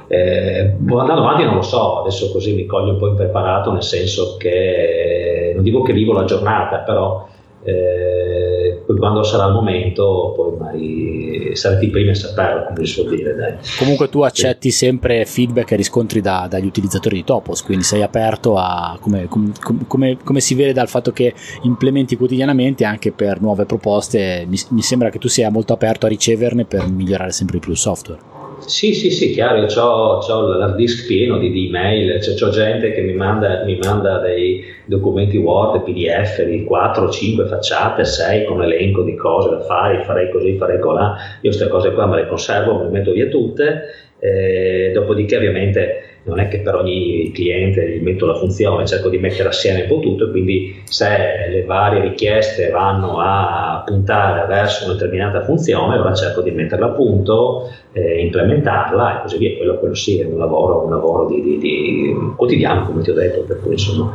[0.07, 4.37] Eh, andando avanti non lo so, adesso così mi coglio un po' impreparato, nel senso
[4.37, 7.27] che non dico che vivo la giornata, però
[7.67, 12.93] eh, poi quando sarà il momento poi magari sarete i primi a saperlo come si
[12.93, 13.55] suol dire dai.
[13.77, 14.85] comunque tu accetti sì.
[14.85, 19.51] sempre feedback e riscontri da, dagli utilizzatori di Topos quindi sei aperto a come, come,
[19.85, 24.81] come, come, si vede dal fatto che implementi quotidianamente anche per nuove proposte mi, mi
[24.81, 28.36] sembra che tu sia molto aperto a riceverne per migliorare sempre di più il software
[28.59, 33.01] sì, sì, sì, chiaro, ho l'hard disk pieno di, di email, cioè, ho gente che
[33.01, 39.03] mi manda, mi manda, dei documenti Word, PDF di 4, 5 facciate, 6 con elenco
[39.03, 42.77] di cose da fare, farei così, farei colà, io queste cose qua me le conservo,
[42.77, 43.83] me le metto via tutte,
[44.19, 49.17] eh, dopodiché ovviamente non è che per ogni cliente gli metto la funzione, cerco di
[49.17, 51.07] mettere assieme un po' tutto, quindi se
[51.49, 56.91] le varie richieste vanno a puntare verso una determinata funzione, allora cerco di metterla a
[56.91, 59.55] punto, eh, implementarla e così via.
[59.57, 63.13] Quello, quello sì è un lavoro, un lavoro di, di, di quotidiano, come ti ho
[63.13, 64.11] detto, cui insomma...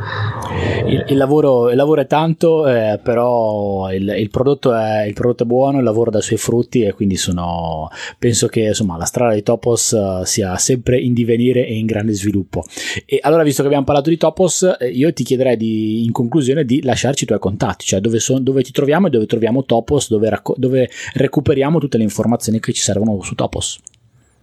[0.51, 0.91] Eh.
[0.91, 5.47] Il, il, lavoro, il, lavoro, è tanto, eh, però il, prodotto è, il, prodotto è,
[5.47, 9.33] buono, il lavoro dà i suoi frutti e quindi sono, penso che insomma, la strada
[9.33, 12.63] di Topos uh, sia sempre in divenire e in grande grande sviluppo.
[13.05, 16.65] E allora, visto che abbiamo parlato di Topos, eh, io ti chiederei di, in conclusione
[16.65, 20.09] di lasciarci i tuoi contatti, cioè dove, son, dove ti troviamo e dove troviamo Topos,
[20.09, 23.72] dove, racco- dove recuperiamo tutte le informazioni che ci servono su Topos.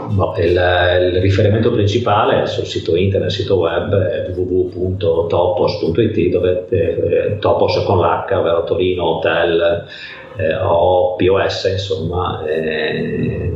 [0.09, 7.85] No, il, il, riferimento principale è sul sito internet, sito web www.topos.it dove eh, Topos
[7.85, 9.87] con l'H, ovvero Torino Hotel
[10.37, 13.53] eh, o POS, insomma, eh,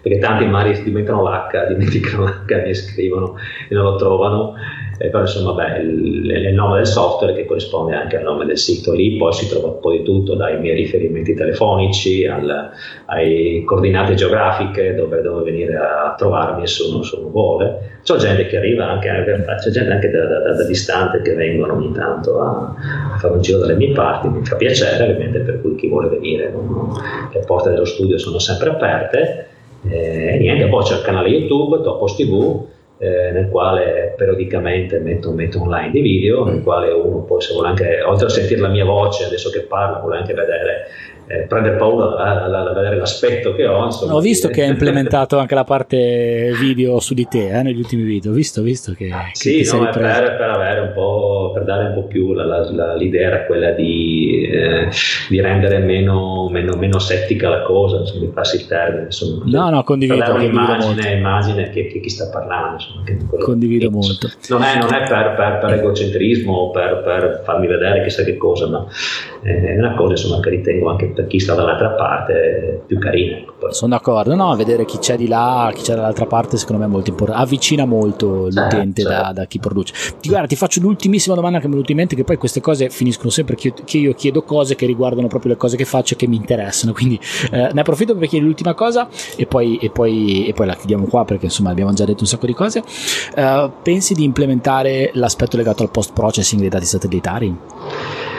[0.00, 3.34] perché tanti magari si dimenticano l'H, dimenticano l'H, mi scrivono
[3.68, 4.54] e non lo trovano
[4.98, 8.58] eh, però insomma beh, il, il, nome del software che corrisponde anche al nome del
[8.58, 12.70] sito lì, poi si trova un po' di tutto, dai miei riferimenti telefonici al,
[13.06, 17.96] ai coordinate geografiche dove, dove, venire a trovarmi se uno, se uno vuole.
[18.02, 19.08] C'è gente che arriva anche,
[19.62, 22.74] c'è gente anche da, da, da, distante che vengono ogni tanto a,
[23.14, 26.08] a, fare un giro dalle mie parti, mi fa piacere ovviamente per cui chi vuole
[26.08, 27.00] venire, no?
[27.32, 29.46] le porte dello studio sono sempre aperte.
[29.88, 32.66] Eh, e niente, poi c'è il canale YouTube, Topos TV,
[32.98, 37.68] eh, nel quale periodicamente metto, metto, online dei video, nel quale uno poi se vuole
[37.68, 40.86] anche, oltre a sentire la mia voce adesso che parlo, vuole anche vedere
[41.28, 43.84] eh, prendere paura da, vedere l'aspetto che ho.
[43.84, 47.78] Insomma, ho visto che hai implementato anche la parte video su di te eh, negli
[47.78, 51.88] ultimi video, visto, visto che, sì, che no, per, per, avere un po', per dare
[51.88, 54.88] un po' più la, la, la, l'idea era quella di, eh,
[55.28, 59.04] di rendere meno, meno, meno, settica la cosa, insomma, mi passi il termine.
[59.04, 60.18] Insomma, no, no, condivido.
[60.18, 62.82] Per dare un'immagine immagine che, che, chi sta parlando.
[63.04, 64.30] Insomma, condivido molto.
[64.48, 68.38] Non è, non è per, per, per, egocentrismo o per, per farmi vedere chissà che
[68.38, 68.86] cosa, ma
[69.42, 73.38] è una cosa insomma, che ritengo anche per chi sta dall'altra parte più carina.
[73.38, 73.72] Ecco.
[73.72, 76.92] Sono d'accordo, no, vedere chi c'è di là, chi c'è dall'altra parte, secondo me è
[76.92, 79.92] molto importante, avvicina molto l'utente certo, Da, da, chi produce.
[80.20, 82.60] Ti, guarda, ti faccio l'ultimissima domanda che mi è venuta in mente, che poi queste
[82.60, 85.84] cose finiscono sempre che io, che io chiedo cose che riguardano proprio le cose che
[85.84, 87.18] faccio e che mi interessano, quindi
[87.50, 91.06] eh, ne approfitto per chiedere l'ultima cosa e poi, e, poi, e poi la chiudiamo
[91.06, 92.80] qua perché insomma abbiamo già detto un sacco di cose.
[93.34, 98.36] Uh, pensi di implementare l'aspetto legato al post processing dei dati satellitari?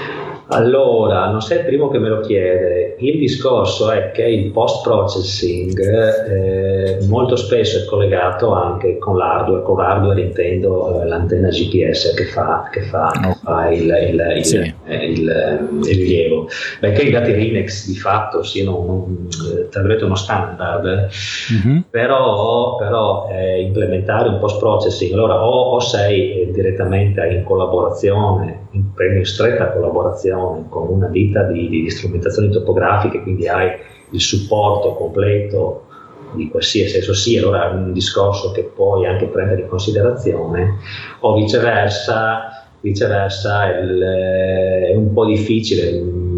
[0.52, 2.96] Allora, non sei il primo che me lo chiede.
[3.00, 9.78] Il discorso è che il post-processing eh, molto spesso è collegato anche con l'hardware, con
[9.78, 13.38] l'hardware intendo eh, l'antenna GPS che fa, che fa, no.
[13.44, 14.74] fa il, il, il, sì.
[14.88, 16.48] il, rilievo.
[16.80, 19.28] Benché i dati Rinex di fatto siano un,
[19.72, 21.10] eh, uno standard,
[21.54, 21.80] mm-hmm.
[21.92, 28.86] però, però eh, implementare un post-processing, allora o, o sei eh, direttamente in collaborazione, in,
[28.98, 33.72] in stretta collaborazione, con, con una ditta di, di, strumentazioni topografiche, quindi hai
[34.12, 35.86] il supporto completo
[36.34, 40.78] di qualsiasi esso sia, allora è un discorso che puoi anche prendere in considerazione,
[41.22, 46.30] o viceversa, viceversa il, è un po' difficile mm,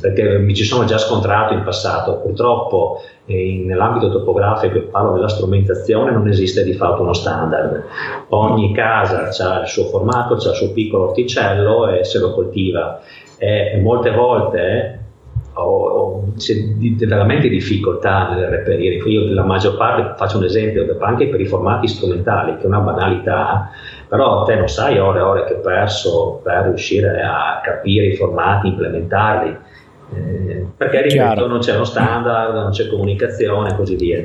[0.00, 5.28] perché mi ci sono già scontrato in passato, purtroppo eh, nell'ambito topografico e parlo della
[5.28, 7.84] strumentazione non esiste di fatto uno standard,
[8.28, 13.00] ogni casa ha il suo formato, ha il suo piccolo orticello e se lo coltiva
[13.42, 14.98] e molte volte
[15.54, 16.54] ho, c'è
[17.06, 18.96] veramente difficoltà nel reperire.
[19.08, 22.80] Io la maggior parte, faccio un esempio, anche per i formati strumentali, che è una
[22.80, 23.70] banalità,
[24.06, 28.16] però te non sai ore e ore che ho perso per riuscire a capire i
[28.16, 29.56] formati, implementarli.
[30.12, 34.22] Eh, perché ripeto, non c'è uno standard, non c'è comunicazione e così via.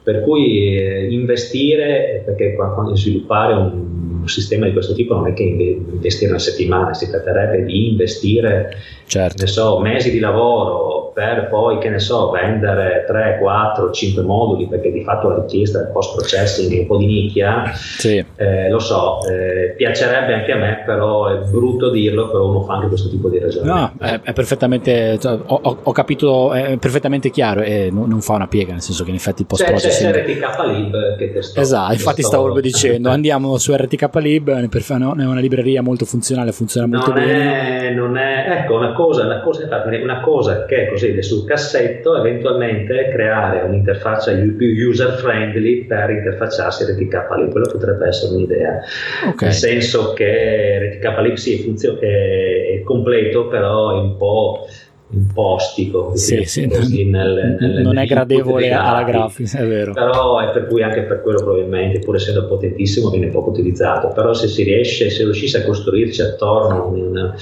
[0.00, 5.34] Per cui eh, investire, perché quando sviluppare un un sistema di questo tipo non è
[5.34, 9.46] che investire una settimana, si tratterebbe di investire certo.
[9.46, 14.90] so, mesi di lavoro per poi, che ne so, vendere 3, 4, 5 moduli, perché
[14.90, 18.24] di fatto la richiesta del post processing è un po' di nicchia, sì.
[18.34, 22.74] eh, lo so, eh, piacerebbe anche a me, però è brutto dirlo, però uno fa
[22.74, 23.94] anche questo tipo di ragionamento.
[24.00, 28.34] No, è, è perfettamente, cioè, ho, ho, capito, è perfettamente chiaro e non, non, fa
[28.34, 30.12] una piega, nel senso che in effetti il post processing...
[30.12, 31.60] C'è, c'è RTK Lib che testo.
[31.60, 36.88] Esatto, infatti stavo proprio dicendo, andiamo su RTK Lib, è una libreria molto funzionale, funziona
[36.88, 37.88] molto non bene.
[37.88, 39.68] È, non è, ecco, una cosa, una cosa,
[40.02, 46.84] una cosa che è così sul cassetto, eventualmente creare un'interfaccia più user friendly per interfacciarsi
[46.84, 48.80] RTK Lib, quello potrebbe essere un'idea.
[49.28, 49.48] Okay.
[49.48, 54.66] Nel senso che RTK Lib sì, funziona, è, è completo, però è un po'
[55.14, 59.92] impostico sì, sì, così nel, nel, non è gradevole alla grafica è vero.
[59.92, 64.08] Però è per cui anche per quello probabilmente pur essendo potentissimo viene poco utilizzato.
[64.08, 67.34] Però se si riesce se riuscisse a costruirci attorno una,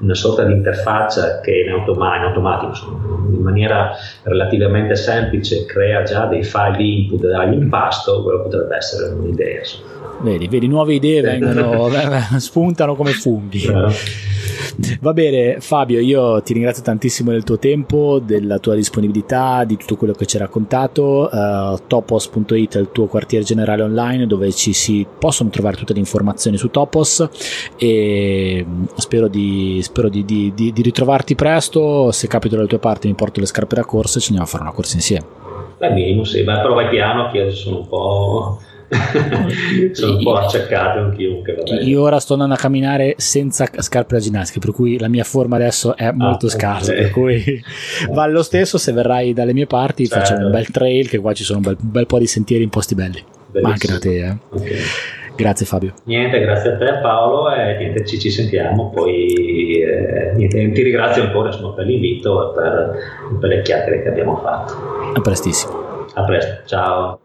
[0.00, 3.92] una sorta di interfaccia che in, automa- in automatico insomma, in maniera
[4.24, 9.88] relativamente semplice crea già dei file di input dall'impasto quello potrebbe essere un'idea insomma.
[10.22, 11.88] vedi, vedi nuove idee vengono
[12.38, 13.62] spuntano come funghi
[15.00, 19.96] Va bene, Fabio, io ti ringrazio tantissimo del tuo tempo, della tua disponibilità, di tutto
[19.96, 21.28] quello che ci hai raccontato.
[21.32, 25.98] Uh, topos.it è il tuo quartiere generale online dove ci si possono trovare tutte le
[26.00, 27.28] informazioni su Topos
[27.76, 32.10] e mm, spero di, spero di, di, di ritrovarti presto.
[32.12, 34.50] Se capito dalle tue parti mi porto le scarpe da corsa e ci andiamo a
[34.50, 35.38] fare una corsa insieme.
[35.80, 38.60] Minimo, sì, ma però vai piano che adesso sono un po'
[39.92, 41.00] sono un po' acciaccato.
[41.00, 41.82] Vabbè.
[41.82, 45.56] Io ora sto andando a camminare senza scarpe da ginnastica, per cui la mia forma
[45.56, 46.90] adesso è molto ah, scarsa.
[46.90, 47.02] Okay.
[47.02, 47.62] Per cui
[48.10, 50.24] va lo stesso se verrai dalle mie parti, certo.
[50.24, 52.64] facciamo un bel trail, che qua ci sono un bel, un bel po' di sentieri
[52.64, 53.22] in posti belli.
[53.50, 53.62] Bellissimo.
[53.62, 54.36] Ma anche da te, eh.
[54.50, 54.78] Okay.
[55.36, 55.94] Grazie Fabio.
[56.04, 58.90] Niente, grazie a te Paolo e niente, ci, ci sentiamo.
[58.90, 64.08] Poi eh, niente, ti ringrazio ancora insomma, per l'invito e per, per le chiacchiere che
[64.08, 64.74] abbiamo fatto.
[65.14, 66.04] A prestissimo.
[66.14, 67.20] A presto, ciao.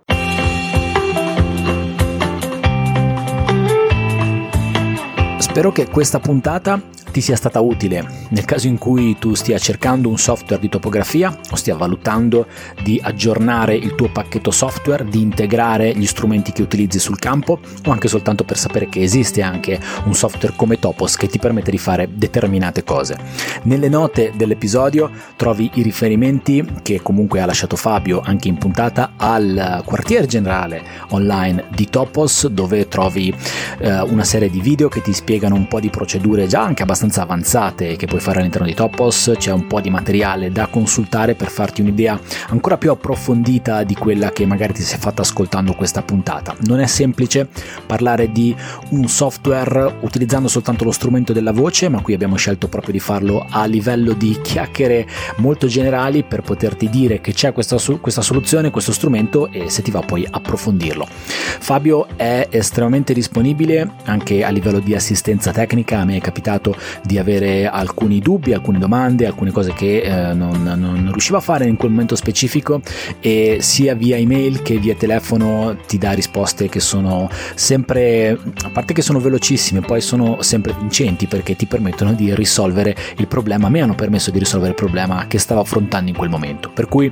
[5.56, 6.82] Spero che questa puntata
[7.16, 11.34] ti sia stata utile nel caso in cui tu stia cercando un software di topografia
[11.52, 12.46] o stia valutando
[12.84, 17.92] di aggiornare il tuo pacchetto software, di integrare gli strumenti che utilizzi sul campo o
[17.92, 21.78] anche soltanto per sapere che esiste anche un software come Topos che ti permette di
[21.78, 23.18] fare determinate cose.
[23.64, 29.84] Nelle note dell'episodio trovi i riferimenti che comunque ha lasciato Fabio anche in puntata al
[29.86, 33.34] quartier generale online di Topos dove trovi
[33.78, 37.04] eh, una serie di video che ti spiegano un po' di procedure già anche abbastanza
[37.06, 41.36] abbastanza avanzate che puoi fare all'interno di Topos, c'è un po' di materiale da consultare
[41.36, 42.20] per farti un'idea
[42.50, 46.56] ancora più approfondita di quella che magari ti sei fatta ascoltando questa puntata.
[46.62, 47.48] Non è semplice
[47.86, 48.56] parlare di
[48.90, 53.46] un software utilizzando soltanto lo strumento della voce, ma qui abbiamo scelto proprio di farlo
[53.50, 55.08] a livello di chiacchiere
[55.38, 59.92] molto generali per poterti dire che c'è questa, questa soluzione, questo strumento e se ti
[59.92, 61.08] va poi approfondirlo.
[61.10, 67.18] Fabio è estremamente disponibile anche a livello di assistenza tecnica, a me è capitato di
[67.18, 71.76] avere alcuni dubbi, alcune domande, alcune cose che eh, non, non, riusciva a fare in
[71.76, 72.82] quel momento specifico
[73.20, 78.94] e sia via email che via telefono ti dà risposte che sono sempre, a parte
[78.94, 83.82] che sono velocissime, poi sono sempre vincenti perché ti permettono di risolvere il problema, me
[83.82, 86.70] hanno permesso di risolvere il problema che stavo affrontando in quel momento.
[86.74, 87.12] Per cui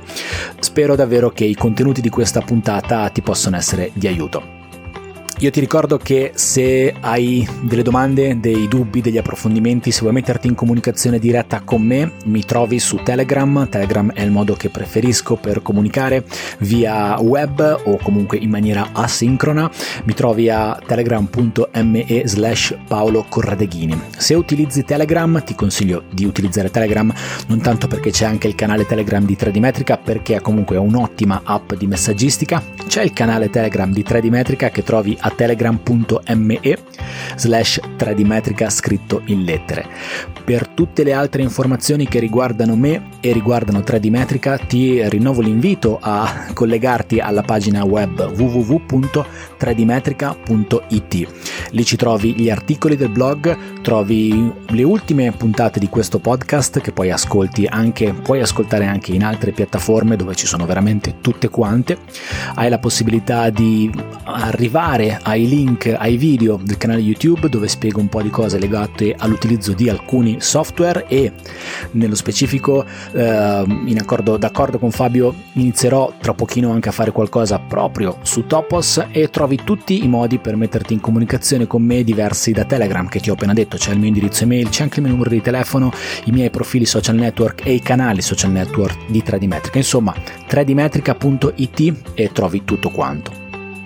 [0.58, 4.63] spero davvero che i contenuti di questa puntata ti possano essere di aiuto.
[5.38, 10.46] Io ti ricordo che se hai delle domande, dei dubbi, degli approfondimenti, se vuoi metterti
[10.46, 13.68] in comunicazione diretta con me, mi trovi su Telegram.
[13.68, 16.24] Telegram è il modo che preferisco per comunicare
[16.60, 19.68] via web o comunque in maniera asincrona.
[20.04, 24.00] Mi trovi a telegram.me slash Paolo Corradeghini.
[24.16, 27.12] Se utilizzi Telegram ti consiglio di utilizzare Telegram
[27.48, 31.42] non tanto perché c'è anche il canale Telegram di 3D Metrica perché è comunque un'ottima
[31.44, 32.62] app di messaggistica.
[32.86, 36.60] C'è il canale Telegram di 3D Metrica che trovi a telegram.me
[37.36, 39.86] slash tradimetrica scritto in lettere.
[40.44, 46.48] Per tutte le altre informazioni che riguardano me e riguardano Tradimetrica ti rinnovo l'invito a
[46.52, 51.28] collegarti alla pagina web www.tradimetrica.it.
[51.70, 56.92] Lì ci trovi gli articoli del blog, trovi le ultime puntate di questo podcast che
[56.92, 61.96] poi ascolti anche, puoi ascoltare anche in altre piattaforme dove ci sono veramente tutte quante.
[62.54, 63.90] Hai la possibilità di
[64.24, 69.14] arrivare ai link, ai video del canale YouTube dove spiego un po' di cose legate
[69.16, 71.32] all'utilizzo di alcuni software e
[71.92, 77.58] nello specifico eh, in accordo, d'accordo con Fabio inizierò tra pochino anche a fare qualcosa
[77.58, 82.52] proprio su Topos e trovi tutti i modi per metterti in comunicazione con me diversi
[82.52, 85.04] da Telegram che ti ho appena detto, c'è il mio indirizzo email, c'è anche il
[85.04, 85.92] mio numero di telefono,
[86.24, 90.14] i miei profili social network e i canali social network di Tradimetrica, insomma
[90.48, 93.43] 3dmetrica.it e trovi tutto quanto.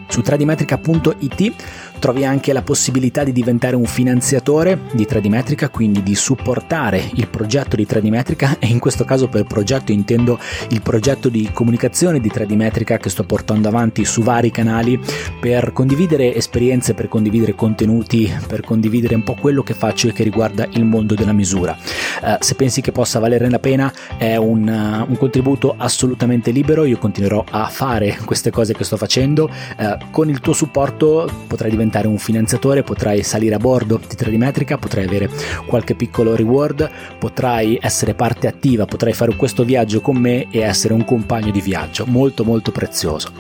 [0.09, 1.55] Su tradimetrica.it
[1.99, 7.29] trovi anche la possibilità di diventare un finanziatore di 3D Metrica, quindi di supportare il
[7.29, 10.39] progetto di 3D Metrica e in questo caso per progetto intendo
[10.71, 14.99] il progetto di comunicazione di 3D Metrica che sto portando avanti su vari canali
[15.41, 20.23] per condividere esperienze, per condividere contenuti, per condividere un po' quello che faccio e che
[20.23, 21.77] riguarda il mondo della misura.
[22.23, 26.85] Uh, se pensi che possa valere la pena è un, uh, un, contributo assolutamente libero,
[26.85, 31.71] io continuerò a fare queste cose che sto facendo, uh, con il tuo supporto potrai
[31.71, 35.31] diventare diventare un finanziatore, potrai salire a bordo di 3D Metrica, potrai avere
[35.67, 36.89] qualche piccolo reward,
[37.19, 41.63] potrai essere parte attiva, potrai fare questo viaggio con me e essere un compagno di
[41.63, 43.31] viaggio molto molto prezioso.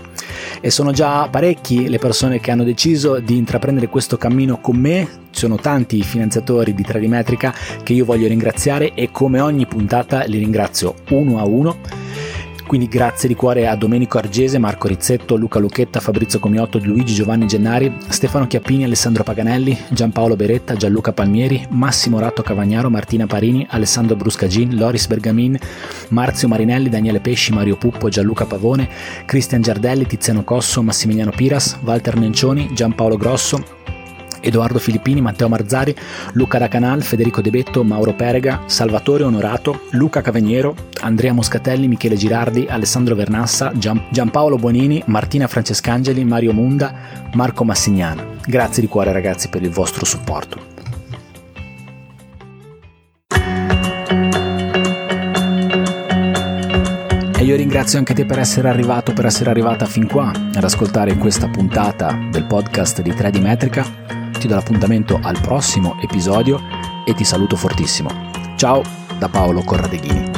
[0.60, 5.26] E sono già parecchi le persone che hanno deciso di intraprendere questo cammino con me,
[5.30, 10.38] sono tanti finanziatori di 3D Metrica che io voglio ringraziare e come ogni puntata li
[10.38, 11.76] ringrazio uno a uno
[12.68, 17.46] quindi grazie di cuore a Domenico Argese, Marco Rizzetto, Luca Lucchetta, Fabrizio Comiotto, Luigi Giovanni
[17.46, 24.16] Gennari, Stefano Chiappini, Alessandro Paganelli, Giampaolo Beretta, Gianluca Palmieri, Massimo Ratto Cavagnaro, Martina Parini, Alessandro
[24.16, 25.58] Bruscagin, Loris Bergamin,
[26.08, 28.86] Marzio Marinelli, Daniele Pesci, Mario Puppo, Gianluca Pavone,
[29.24, 33.64] Cristian Giardelli, Tiziano Cosso, Massimiliano Piras, Walter Nencioni, Giampaolo Grosso,
[34.40, 35.94] Edoardo Filippini, Matteo Marzari,
[36.32, 42.66] Luca Racanal, Federico De Betto, Mauro Perega, Salvatore Onorato, Luca Caveniero, Andrea Moscatelli, Michele Girardi,
[42.68, 46.92] Alessandro Vernassa, Gian, Giampaolo Bonini, Martina Francescangeli, Mario Munda,
[47.34, 48.36] Marco Massignano.
[48.46, 50.76] Grazie di cuore ragazzi per il vostro supporto.
[57.38, 61.16] E io ringrazio anche te per essere arrivato, per essere arrivata fin qua ad ascoltare
[61.16, 66.60] questa puntata del podcast di 3D Metrica ti do l'appuntamento al prossimo episodio
[67.04, 68.08] e ti saluto fortissimo.
[68.56, 68.82] Ciao
[69.18, 70.37] da Paolo Corradeghini.